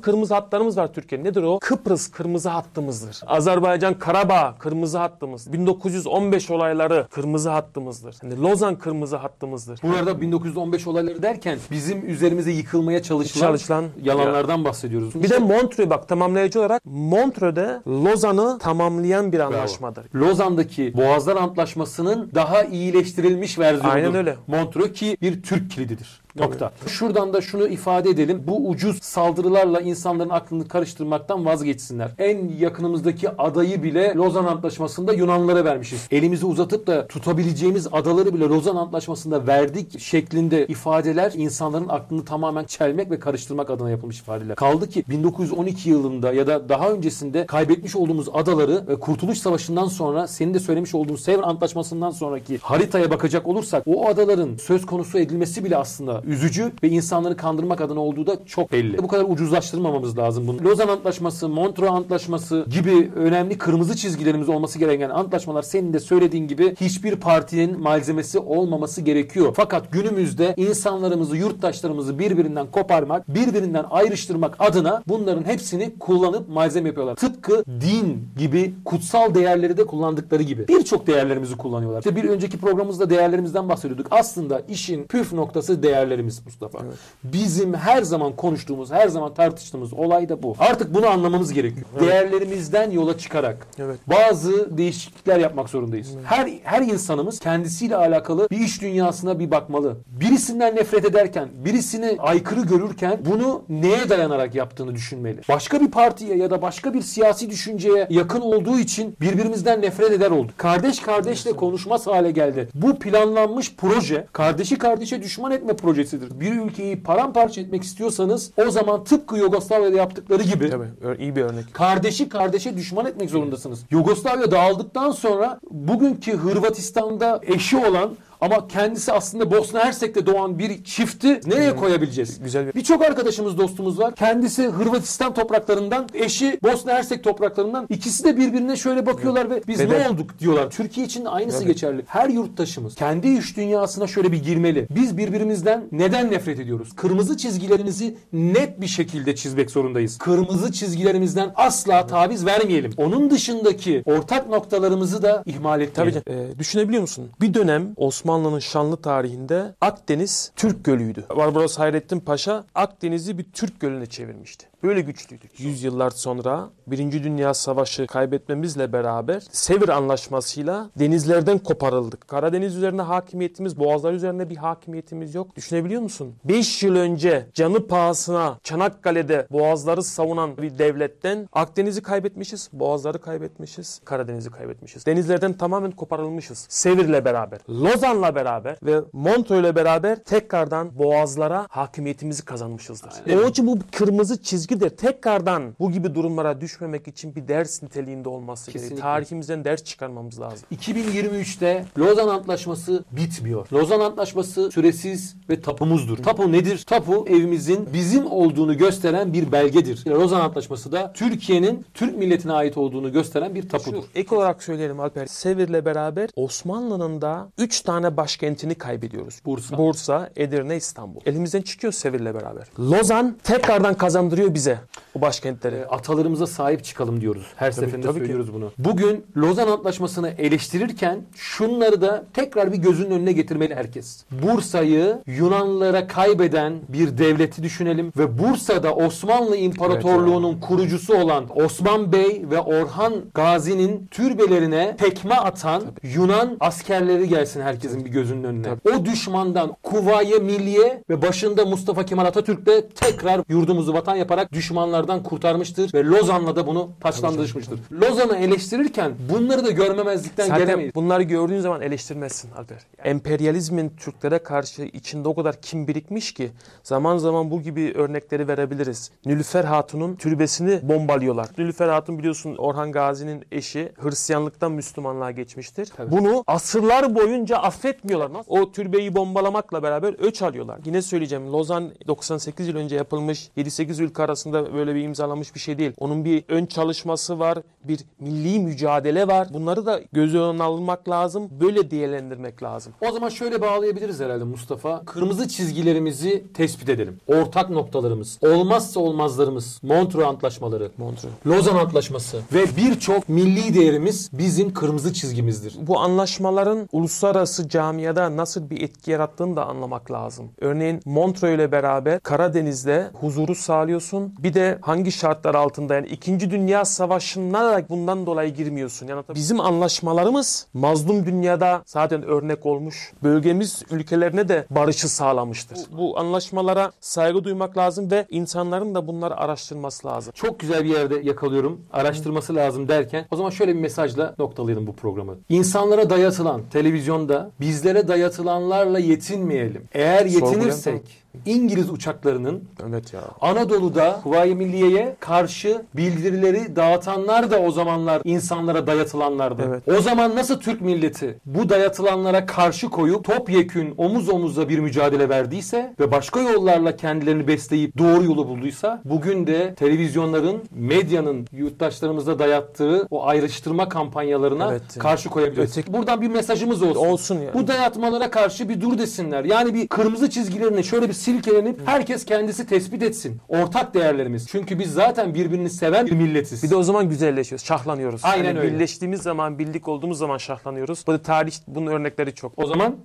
kırmızı 0.00 0.34
hatlarımız 0.34 0.76
var 0.76 0.92
Türkiye'nin. 0.92 1.24
Nedir 1.24 1.42
o? 1.42 1.58
Kıbrıs 1.58 2.10
kırmızı 2.10 2.48
hattımızdır. 2.48 3.20
Azerbaycan 3.26 3.98
Karabağ 3.98 4.54
kırmızı 4.58 4.98
hattımız. 4.98 5.52
1915 5.52 6.50
olayları 6.50 7.06
kırmızı 7.10 7.50
hattımızdır. 7.50 8.16
Hani 8.20 8.42
Lozan 8.42 8.76
kırmızı 8.76 9.16
hattımızdır. 9.16 9.80
Bu 9.82 9.90
arada 9.90 10.20
1915 10.20 10.86
olayları 10.86 11.22
derken 11.22 11.58
bizim 11.70 12.10
üzerimize 12.10 12.50
yıkılmaya 12.50 13.02
çalışılan, 13.02 13.46
Çalışılan 13.46 13.84
yalanlardan 14.02 14.64
bahsediyoruz. 14.64 15.14
Bir 15.22 15.30
de 15.30 15.38
Montreux 15.38 15.90
bak 15.90 16.08
tamamlayıcı 16.08 16.60
olarak 16.60 16.82
Montreux'de 16.84 17.80
Lozan'ı 17.88 18.58
tamamlayan 18.58 19.32
bir 19.32 19.40
anlaşmadır. 19.40 20.04
Lozan'daki 20.14 20.96
Boğazlar 20.96 21.36
Antlaşması'nın 21.48 22.30
daha 22.34 22.62
iyileştirilmiş 22.62 23.58
versiyonudur. 23.58 23.94
Aynen 23.94 24.14
öyle. 24.14 24.36
Montreux 24.46 24.92
ki 24.92 25.16
bir 25.22 25.42
Türk 25.42 25.70
kilididir. 25.70 26.20
Nokta. 26.40 26.72
Şuradan 26.86 27.32
da 27.32 27.40
şunu 27.40 27.68
ifade 27.68 28.10
edelim. 28.10 28.42
Bu 28.46 28.68
ucuz 28.68 29.02
saldırılarla 29.02 29.80
insanların 29.80 30.30
aklını 30.30 30.68
karıştırmaktan 30.68 31.44
vazgeçsinler. 31.44 32.10
En 32.18 32.48
yakınımızdaki 32.48 33.30
adayı 33.30 33.82
bile 33.82 34.14
Lozan 34.14 34.44
Antlaşması'nda 34.44 35.12
Yunanlılara 35.12 35.64
vermişiz. 35.64 36.08
Elimizi 36.10 36.46
uzatıp 36.46 36.86
da 36.86 37.06
tutabileceğimiz 37.06 37.86
adaları 37.92 38.34
bile 38.34 38.44
Lozan 38.44 38.76
Antlaşması'nda 38.76 39.46
verdik 39.46 40.00
şeklinde 40.00 40.66
ifadeler 40.66 41.32
insanların 41.36 41.88
aklını 41.88 42.24
tamamen 42.24 42.64
çelmek 42.64 43.10
ve 43.10 43.18
karıştırmak 43.18 43.70
adına 43.70 43.90
yapılmış 43.90 44.20
ifadeler. 44.20 44.56
Kaldı 44.56 44.88
ki 44.88 45.04
1912 45.08 45.90
yılında 45.90 46.32
ya 46.32 46.46
da 46.46 46.68
daha 46.68 46.90
öncesinde 46.90 47.46
kaybetmiş 47.46 47.96
olduğumuz 47.96 48.28
adaları 48.32 49.00
Kurtuluş 49.00 49.38
Savaşı'ndan 49.38 49.86
sonra 49.86 50.26
senin 50.26 50.54
de 50.54 50.60
söylemiş 50.60 50.94
olduğun 50.94 51.16
Sevr 51.16 51.42
Antlaşması'ndan 51.42 52.10
sonraki 52.10 52.58
haritaya 52.58 53.10
bakacak 53.10 53.46
olursak 53.46 53.82
o 53.86 54.08
adaların 54.08 54.56
söz 54.56 54.86
konusu 54.86 55.18
edilmesi 55.18 55.64
bile 55.64 55.76
aslında 55.76 56.22
üzücü 56.28 56.72
ve 56.82 56.88
insanları 56.88 57.36
kandırmak 57.36 57.80
adına 57.80 58.00
olduğu 58.00 58.26
da 58.26 58.36
çok 58.46 58.72
belli. 58.72 58.98
Bu 58.98 59.08
kadar 59.08 59.24
ucuzlaştırmamamız 59.28 60.18
lazım 60.18 60.46
bunu. 60.46 60.64
Lozan 60.64 60.88
Antlaşması, 60.88 61.48
Montreux 61.48 61.90
Antlaşması 61.90 62.66
gibi 62.70 63.10
önemli 63.16 63.58
kırmızı 63.58 63.96
çizgilerimiz 63.96 64.48
olması 64.48 64.78
gereken 64.78 65.10
antlaşmalar 65.10 65.62
senin 65.62 65.92
de 65.92 66.00
söylediğin 66.00 66.48
gibi 66.48 66.76
hiçbir 66.80 67.16
partinin 67.16 67.80
malzemesi 67.80 68.38
olmaması 68.38 69.00
gerekiyor. 69.00 69.52
Fakat 69.56 69.92
günümüzde 69.92 70.54
insanlarımızı, 70.56 71.36
yurttaşlarımızı 71.36 72.18
birbirinden 72.18 72.66
koparmak, 72.66 73.28
birbirinden 73.28 73.84
ayrıştırmak 73.90 74.56
adına 74.58 75.02
bunların 75.08 75.44
hepsini 75.44 75.98
kullanıp 75.98 76.48
malzeme 76.48 76.88
yapıyorlar. 76.88 77.16
Tıpkı 77.16 77.64
din 77.66 78.28
gibi 78.38 78.74
kutsal 78.84 79.34
değerleri 79.34 79.76
de 79.76 79.86
kullandıkları 79.86 80.42
gibi. 80.42 80.68
Birçok 80.68 81.06
değerlerimizi 81.06 81.56
kullanıyorlar. 81.56 81.98
İşte 81.98 82.16
bir 82.16 82.24
önceki 82.24 82.58
programımızda 82.58 83.10
değerlerimizden 83.10 83.68
bahsediyorduk. 83.68 84.06
Aslında 84.10 84.62
işin 84.68 85.04
püf 85.04 85.32
noktası 85.32 85.82
değerlerimiz 86.18 86.46
Mustafa. 86.46 86.78
Bizim 87.24 87.74
her 87.74 88.02
zaman 88.02 88.36
konuştuğumuz, 88.36 88.90
her 88.90 89.08
zaman 89.08 89.34
tartıştığımız 89.34 89.92
olay 89.92 90.28
da 90.28 90.42
bu. 90.42 90.56
Artık 90.58 90.94
bunu 90.94 91.06
anlamamız 91.06 91.52
gerekiyor. 91.52 91.86
Değerlerimizden 92.00 92.90
yola 92.90 93.18
çıkarak 93.18 93.66
Evet. 93.78 93.98
bazı 94.06 94.78
değişiklikler 94.78 95.38
yapmak 95.38 95.68
zorundayız. 95.68 96.08
Her 96.24 96.48
her 96.64 96.82
insanımız 96.82 97.38
kendisiyle 97.38 97.96
alakalı 97.96 98.48
bir 98.50 98.60
iş 98.60 98.82
dünyasına 98.82 99.38
bir 99.38 99.50
bakmalı. 99.50 99.96
Birisinden 100.06 100.76
nefret 100.76 101.04
ederken, 101.04 101.48
birisini 101.64 102.16
aykırı 102.18 102.60
görürken 102.60 103.18
bunu 103.30 103.62
neye 103.68 104.08
dayanarak 104.08 104.54
yaptığını 104.54 104.94
düşünmeli. 104.94 105.40
Başka 105.48 105.80
bir 105.80 105.90
partiye 105.90 106.36
ya 106.36 106.50
da 106.50 106.62
başka 106.62 106.94
bir 106.94 107.02
siyasi 107.02 107.50
düşünceye 107.50 108.06
yakın 108.10 108.40
olduğu 108.40 108.78
için 108.78 109.16
birbirimizden 109.20 109.82
nefret 109.82 110.12
eder 110.12 110.30
olduk. 110.30 110.58
Kardeş 110.58 111.00
kardeşle 111.00 111.52
konuşmaz 111.52 112.06
hale 112.06 112.30
geldi. 112.30 112.68
Bu 112.74 112.98
planlanmış 112.98 113.74
proje 113.76 114.26
kardeşi 114.32 114.78
kardeşe 114.78 115.22
düşman 115.22 115.52
etme 115.52 115.76
projesidir. 115.98 116.40
Bir 116.40 116.52
ülkeyi 116.52 117.02
paramparça 117.02 117.60
etmek 117.60 117.82
istiyorsanız 117.82 118.50
o 118.66 118.70
zaman 118.70 119.04
tıpkı 119.04 119.36
Yugoslavya'da 119.36 119.96
yaptıkları 119.96 120.42
gibi 120.42 120.70
Tabii 120.70 121.22
iyi 121.22 121.36
bir 121.36 121.42
örnek. 121.42 121.74
kardeşi 121.74 122.28
kardeşe 122.28 122.76
düşman 122.76 123.06
etmek 123.06 123.30
zorundasınız. 123.30 123.80
Yugoslavya 123.90 124.50
dağıldıktan 124.50 125.10
sonra 125.10 125.60
bugünkü 125.70 126.36
Hırvatistan'da 126.36 127.40
eşi 127.42 127.76
olan 127.76 128.10
ama 128.40 128.68
kendisi 128.68 129.12
aslında 129.12 129.50
Bosna 129.50 129.84
Hersek'te 129.84 130.26
doğan 130.26 130.58
bir 130.58 130.84
çifti 130.84 131.40
nereye 131.46 131.76
koyabileceğiz? 131.76 132.40
Güzel 132.42 132.66
bir- 132.66 132.74
Birçok 132.74 133.02
arkadaşımız, 133.04 133.58
dostumuz 133.58 133.98
var. 133.98 134.14
Kendisi 134.14 134.66
Hırvatistan 134.68 135.34
topraklarından, 135.34 136.08
eşi 136.14 136.58
Bosna 136.62 136.92
Hersek 136.92 137.24
topraklarından. 137.24 137.86
İkisi 137.90 138.24
de 138.24 138.36
birbirine 138.36 138.76
şöyle 138.76 139.06
bakıyorlar 139.06 139.50
ve 139.50 139.62
biz 139.68 139.78
Bedel. 139.78 140.00
ne 140.02 140.08
olduk 140.08 140.38
diyorlar. 140.38 140.70
Türkiye 140.70 141.06
için 141.06 141.24
de 141.24 141.28
aynısı 141.28 141.58
Evet. 141.58 141.66
geçerli. 141.66 142.02
Her 142.06 142.28
yurttaşımız 142.28 142.94
kendi 142.94 143.28
iş 143.28 143.56
dünyasına 143.56 144.06
şöyle 144.06 144.32
bir 144.32 144.42
girmeli. 144.44 144.86
Biz 144.90 145.16
birbirimizden 145.18 145.84
neden 145.92 146.30
nefret 146.30 146.60
ediyoruz? 146.60 146.88
Kırmızı 146.96 147.36
çizgilerimizi 147.36 148.16
net 148.32 148.80
bir 148.80 148.86
şekilde 148.86 149.34
çizmek 149.34 149.70
zorundayız. 149.70 150.18
Kırmızı 150.18 150.72
çizgilerimizden 150.72 151.52
asla 151.56 152.06
taviz 152.06 152.46
vermeyelim. 152.46 152.92
Onun 152.96 153.30
dışındaki 153.30 154.02
ortak 154.06 154.48
noktalarımızı 154.48 155.22
da 155.22 155.42
ihmal 155.46 155.74
Tabii 155.74 155.84
etmeyelim. 155.84 156.22
canım. 156.26 156.50
Ee, 156.54 156.58
düşünebiliyor 156.58 157.02
musun? 157.02 157.28
Bir 157.40 157.54
dönem 157.54 157.88
Osmanlı'nın 158.28 158.58
şanlı 158.58 158.96
tarihinde 158.96 159.74
Akdeniz 159.80 160.52
Türk 160.56 160.84
Gölü'ydü. 160.84 161.24
Barbaros 161.36 161.78
Hayrettin 161.78 162.20
Paşa 162.20 162.64
Akdeniz'i 162.74 163.38
bir 163.38 163.44
Türk 163.52 163.80
Gölü'ne 163.80 164.06
çevirmişti. 164.06 164.66
Böyle 164.82 165.00
güçlüydük. 165.00 165.60
Yüzyıllar 165.60 166.10
sonra 166.10 166.70
Birinci 166.86 167.24
Dünya 167.24 167.54
Savaşı 167.54 168.06
kaybetmemizle 168.06 168.92
beraber 168.92 169.42
Sevr 169.50 169.88
Anlaşması'yla 169.88 170.90
denizlerden 170.98 171.58
koparıldık. 171.58 172.28
Karadeniz 172.28 172.76
üzerine 172.76 173.02
hakimiyetimiz, 173.02 173.78
boğazlar 173.78 174.12
üzerine 174.12 174.50
bir 174.50 174.56
hakimiyetimiz 174.56 175.34
yok. 175.34 175.56
Düşünebiliyor 175.56 176.02
musun? 176.02 176.34
5 176.44 176.82
yıl 176.82 176.96
önce 176.96 177.46
canı 177.54 177.86
pahasına 177.86 178.58
Çanakkale'de 178.64 179.46
boğazları 179.50 180.02
savunan 180.02 180.56
bir 180.56 180.78
devletten 180.78 181.48
Akdeniz'i 181.52 182.02
kaybetmişiz, 182.02 182.70
boğazları 182.72 183.20
kaybetmişiz, 183.20 184.00
Karadeniz'i 184.04 184.50
kaybetmişiz. 184.50 185.06
Denizlerden 185.06 185.52
tamamen 185.52 185.90
koparılmışız. 185.90 186.66
Sevir'le 186.68 187.24
beraber, 187.24 187.60
Lozan'la 187.70 188.34
beraber 188.34 188.76
ve 188.82 189.00
Montreux'le 189.12 189.76
beraber 189.76 190.24
tekrardan 190.24 190.98
boğazlara 190.98 191.66
hakimiyetimizi 191.70 192.44
kazanmışızdır. 192.44 193.12
Onun 193.32 193.50
için 193.50 193.66
bu 193.66 193.78
kırmızı 193.92 194.42
çizgidir. 194.68 194.96
Tekrardan 194.96 195.74
bu 195.80 195.90
gibi 195.90 196.14
durumlara 196.14 196.60
düşmemek 196.60 197.08
için 197.08 197.34
bir 197.34 197.48
ders 197.48 197.82
niteliğinde 197.82 198.28
olması 198.28 198.70
gerekiyor. 198.70 199.00
Tarihimizden 199.00 199.64
ders 199.64 199.84
çıkarmamız 199.84 200.40
lazım. 200.40 200.68
2023'te 200.76 201.84
Lozan 201.98 202.28
Antlaşması 202.28 203.04
bitmiyor. 203.12 203.66
Lozan 203.72 204.00
Antlaşması 204.00 204.70
süresiz 204.70 205.36
ve 205.50 205.60
tapumuzdur. 205.60 206.16
Tapu 206.16 206.52
nedir? 206.52 206.84
Tapu 206.86 207.26
evimizin 207.28 207.88
bizim 207.92 208.26
olduğunu 208.26 208.76
gösteren 208.78 209.32
bir 209.32 209.52
belgedir. 209.52 210.06
Lozan 210.06 210.40
Antlaşması 210.40 210.92
da 210.92 211.12
Türkiye'nin 211.12 211.86
Türk 211.94 212.18
milletine 212.18 212.52
ait 212.52 212.76
olduğunu 212.76 213.12
gösteren 213.12 213.54
bir 213.54 213.68
tapudur. 213.68 214.02
Şu, 214.02 214.08
ek 214.14 214.34
olarak 214.34 214.62
söyleyelim 214.62 215.00
Alper. 215.00 215.26
Sevir'le 215.26 215.84
beraber 215.84 216.30
Osmanlı'nın 216.36 217.22
da 217.22 217.48
3 217.58 217.80
tane 217.80 218.16
başkentini 218.16 218.74
kaybediyoruz. 218.74 219.40
Bursa. 219.44 219.78
Bursa, 219.78 220.30
Edirne, 220.36 220.76
İstanbul. 220.76 221.20
Elimizden 221.26 221.62
çıkıyor 221.62 221.92
Sevir'le 221.92 222.34
beraber. 222.34 222.66
Lozan 222.78 223.36
tekrardan 223.42 223.94
kazandırıyor 223.94 224.54
bize 224.58 224.78
bu 225.14 225.20
başkentleri. 225.20 225.76
E, 225.76 225.84
atalarımıza 225.84 226.46
sahip 226.46 226.84
çıkalım 226.84 227.20
diyoruz. 227.20 227.46
Her 227.56 227.70
seferinde 227.70 228.06
tabii 228.06 228.14
ki. 228.14 228.18
söylüyoruz 228.18 228.54
bunu. 228.54 228.72
Bugün 228.78 229.26
Lozan 229.36 229.68
Antlaşması'nı 229.68 230.28
eleştirirken 230.28 231.22
şunları 231.36 232.00
da 232.00 232.24
tekrar 232.34 232.72
bir 232.72 232.76
gözünün 232.76 233.10
önüne 233.10 233.32
getirmeli 233.32 233.74
herkes. 233.74 234.24
Bursa'yı 234.30 235.18
Yunanlılara 235.26 236.06
kaybeden 236.06 236.74
bir 236.88 237.18
devleti 237.18 237.62
düşünelim 237.62 238.12
ve 238.18 238.38
Bursa'da 238.38 238.94
Osmanlı 238.94 239.56
İmparatorluğu'nun 239.56 240.60
kurucusu 240.60 241.14
olan 241.14 241.44
Osman 241.64 242.12
Bey 242.12 242.44
ve 242.50 242.60
Orhan 242.60 243.14
Gazi'nin 243.34 244.06
türbelerine 244.06 244.96
tekme 244.96 245.34
atan 245.34 245.82
Yunan 246.02 246.56
askerleri 246.60 247.28
gelsin 247.28 247.60
herkesin 247.60 248.04
bir 248.04 248.10
gözünün 248.10 248.44
önüne. 248.44 248.68
O 248.94 249.04
düşmandan 249.04 249.76
Kuvayi 249.82 250.34
Milliye 250.34 251.02
ve 251.10 251.22
başında 251.22 251.64
Mustafa 251.64 252.04
Kemal 252.04 252.26
Atatürk 252.26 252.66
de 252.66 252.88
tekrar 252.88 253.40
yurdumuzu 253.48 253.92
vatan 253.94 254.16
yaparak 254.16 254.47
düşmanlardan 254.52 255.22
kurtarmıştır 255.22 255.94
ve 255.94 256.04
Lozan'la 256.04 256.56
da 256.56 256.66
bunu 256.66 256.90
taçlandırmıştır. 257.00 257.80
Lozan'ı 257.92 258.36
eleştirirken 258.36 259.12
bunları 259.32 259.64
da 259.64 259.70
görmemezlikten 259.70 260.46
Zaten 260.48 260.66
gelemeyiz. 260.66 260.94
bunları 260.94 261.22
gördüğün 261.22 261.60
zaman 261.60 261.82
eleştirmezsin 261.82 262.50
Alper. 262.52 262.78
Emperyalizmin 263.04 263.92
Türklere 264.00 264.38
karşı 264.38 264.82
içinde 264.82 265.28
o 265.28 265.34
kadar 265.34 265.60
kim 265.60 265.88
birikmiş 265.88 266.34
ki 266.34 266.50
zaman 266.82 267.18
zaman 267.18 267.50
bu 267.50 267.62
gibi 267.62 267.92
örnekleri 267.96 268.48
verebiliriz. 268.48 269.10
Nilüfer 269.26 269.64
Hatun'un 269.64 270.16
türbesini 270.16 270.80
bombalıyorlar. 270.82 271.48
Nilüfer 271.58 271.88
Hatun 271.88 272.18
biliyorsun 272.18 272.56
Orhan 272.56 272.92
Gazi'nin 272.92 273.44
eşi 273.52 273.92
Hristiyanlıktan 274.02 274.72
Müslümanlığa 274.72 275.30
geçmiştir. 275.30 275.88
Tabii. 275.96 276.10
Bunu 276.10 276.44
asırlar 276.46 277.14
boyunca 277.14 277.56
affetmiyorlar. 277.56 278.32
Nasıl? 278.32 278.52
O 278.52 278.72
türbeyi 278.72 279.14
bombalamakla 279.14 279.82
beraber 279.82 280.14
öç 280.18 280.42
alıyorlar. 280.42 280.78
Yine 280.84 281.02
söyleyeceğim 281.02 281.52
Lozan 281.52 281.92
98 282.06 282.68
yıl 282.68 282.76
önce 282.76 282.96
yapılmış 282.96 283.50
7-8 283.56 284.02
ülke 284.02 284.22
arasında 284.38 284.74
böyle 284.74 284.94
bir 284.94 285.02
imzalanmış 285.02 285.54
bir 285.54 285.60
şey 285.60 285.78
değil. 285.78 285.92
Onun 285.98 286.24
bir 286.24 286.44
ön 286.48 286.66
çalışması 286.66 287.38
var, 287.38 287.58
bir 287.84 288.00
milli 288.20 288.58
mücadele 288.60 289.28
var. 289.28 289.48
Bunları 289.52 289.86
da 289.86 290.00
göz 290.12 290.34
önüne 290.34 290.62
almak 290.62 291.08
lazım. 291.08 291.48
Böyle 291.60 291.90
değerlendirmek 291.90 292.62
lazım. 292.62 292.92
O 293.00 293.12
zaman 293.12 293.28
şöyle 293.28 293.60
bağlayabiliriz 293.60 294.20
herhalde 294.20 294.44
Mustafa. 294.44 295.04
Kırmızı 295.04 295.48
çizgilerimizi 295.48 296.44
tespit 296.54 296.88
edelim. 296.88 297.20
Ortak 297.26 297.70
noktalarımız, 297.70 298.38
olmazsa 298.42 299.00
olmazlarımız, 299.00 299.80
Montreux 299.82 300.26
Antlaşmaları, 300.26 300.90
Montreux. 300.98 301.34
Lozan 301.46 301.76
Antlaşması 301.76 302.40
ve 302.52 302.64
birçok 302.76 303.28
milli 303.28 303.74
değerimiz 303.74 304.30
bizim 304.32 304.74
kırmızı 304.74 305.12
çizgimizdir. 305.12 305.76
Bu 305.80 306.00
anlaşmaların 306.00 306.88
uluslararası 306.92 307.68
camiada 307.68 308.36
nasıl 308.36 308.70
bir 308.70 308.82
etki 308.82 309.10
yarattığını 309.10 309.56
da 309.56 309.66
anlamak 309.66 310.10
lazım. 310.10 310.50
Örneğin 310.60 311.00
Montreux 311.04 311.54
ile 311.54 311.72
beraber 311.72 312.20
Karadeniz'de 312.20 313.10
huzuru 313.20 313.54
sağlıyorsun. 313.54 314.27
Bir 314.38 314.54
de 314.54 314.78
hangi 314.80 315.12
şartlar 315.12 315.54
altında 315.54 315.94
yani 315.94 316.06
2. 316.06 316.50
Dünya 316.50 316.84
Savaşı'na 316.84 317.64
da 317.64 317.88
bundan 317.88 318.26
dolayı 318.26 318.54
girmiyorsun. 318.54 319.06
Yani 319.06 319.22
bizim 319.34 319.60
anlaşmalarımız 319.60 320.66
mazlum 320.74 321.26
dünyada 321.26 321.82
zaten 321.86 322.22
örnek 322.22 322.66
olmuş. 322.66 323.12
Bölgemiz 323.22 323.82
ülkelerine 323.90 324.48
de 324.48 324.66
barışı 324.70 325.08
sağlamıştır. 325.08 325.78
Bu, 325.92 325.98
bu 325.98 326.18
anlaşmalara 326.18 326.92
saygı 327.00 327.44
duymak 327.44 327.76
lazım 327.76 328.10
ve 328.10 328.26
insanların 328.30 328.94
da 328.94 329.06
bunları 329.06 329.36
araştırması 329.36 330.08
lazım. 330.08 330.32
Çok 330.36 330.60
güzel 330.60 330.84
bir 330.84 330.90
yerde 330.90 331.20
yakalıyorum. 331.22 331.80
Araştırması 331.92 332.54
lazım 332.54 332.88
derken 332.88 333.26
o 333.30 333.36
zaman 333.36 333.50
şöyle 333.50 333.74
bir 333.74 333.80
mesajla 333.80 334.34
noktalayalım 334.38 334.86
bu 334.86 334.92
programı. 334.96 335.36
İnsanlara 335.48 336.10
dayatılan 336.10 336.62
televizyonda 336.72 337.50
bizlere 337.60 338.08
dayatılanlarla 338.08 338.98
yetinmeyelim. 338.98 339.88
Eğer 339.92 340.26
yetinirsek 340.26 341.02
İngiliz 341.46 341.90
uçaklarının 341.90 342.64
Evet 342.88 343.12
ya. 343.14 343.20
Anadolu'da 343.40 344.20
Kuvayi 344.22 344.54
Milliye'ye 344.54 345.16
karşı 345.20 345.82
bildirileri 345.96 346.76
dağıtanlar 346.76 347.50
da 347.50 347.58
o 347.60 347.70
zamanlar 347.70 348.22
insanlara 348.24 348.86
dayatılanlardı. 348.86 349.62
Evet. 349.68 349.98
O 349.98 350.02
zaman 350.02 350.36
nasıl 350.36 350.60
Türk 350.60 350.80
milleti 350.80 351.38
bu 351.46 351.68
dayatılanlara 351.68 352.46
karşı 352.46 352.90
koyup 352.90 353.24
topyekün 353.24 353.94
omuz 353.96 354.28
omuza 354.28 354.68
bir 354.68 354.78
mücadele 354.78 355.28
verdiyse 355.28 355.94
ve 356.00 356.10
başka 356.10 356.40
yollarla 356.40 356.96
kendilerini 356.96 357.46
besleyip 357.48 357.98
doğru 357.98 358.24
yolu 358.24 358.48
bulduysa 358.48 359.02
bugün 359.04 359.46
de 359.46 359.74
televizyonların, 359.74 360.62
medyanın 360.70 361.46
yurttaşlarımıza 361.52 362.38
dayattığı 362.38 363.06
o 363.10 363.26
ayrıştırma 363.26 363.88
kampanyalarına 363.88 364.70
Evet. 364.70 364.98
karşı 364.98 365.28
koyabiliriz. 365.28 365.70
Öteki- 365.70 365.92
Buradan 365.92 366.20
bir 366.20 366.28
mesajımız 366.28 366.82
olsun. 366.82 367.00
Olsun 367.06 367.34
yani. 367.34 367.54
Bu 367.54 367.68
dayatmalara 367.68 368.30
karşı 368.30 368.68
bir 368.68 368.80
dur 368.80 368.98
desinler. 368.98 369.44
Yani 369.44 369.74
bir 369.74 369.88
kırmızı 369.88 370.30
çizgilerini 370.30 370.84
şöyle 370.84 371.08
bir 371.08 371.17
silkelenip 371.18 371.80
herkes 371.88 372.24
kendisi 372.24 372.66
tespit 372.66 373.02
etsin. 373.02 373.40
Ortak 373.48 373.94
değerlerimiz. 373.94 374.46
Çünkü 374.48 374.78
biz 374.78 374.92
zaten 374.92 375.34
birbirini 375.34 375.70
seven 375.70 376.06
bir 376.06 376.12
milletiz. 376.12 376.62
Bir 376.62 376.70
de 376.70 376.76
o 376.76 376.82
zaman 376.82 377.08
güzelleşiyoruz, 377.08 377.66
şahlanıyoruz. 377.66 378.20
Aynen 378.24 378.44
Yani 378.44 378.58
öyle. 378.58 378.74
Birleştiğimiz 378.74 379.22
zaman, 379.22 379.58
birlik 379.58 379.88
olduğumuz 379.88 380.18
zaman 380.18 380.38
şahlanıyoruz. 380.38 381.04
Bu 381.06 381.12
da 381.12 381.22
tarih 381.22 381.54
bunun 381.66 381.86
örnekleri 381.86 382.34
çok. 382.34 382.52
o 382.56 382.66
zaman 382.66 382.96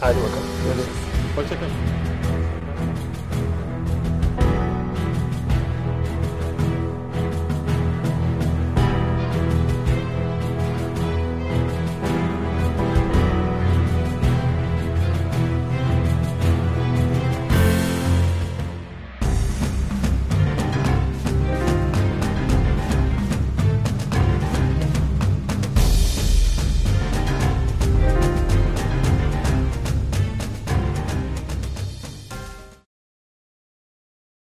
Hadi 0.00 0.16
bakalım. 0.16 0.86
hoşçakalın. 1.36 2.05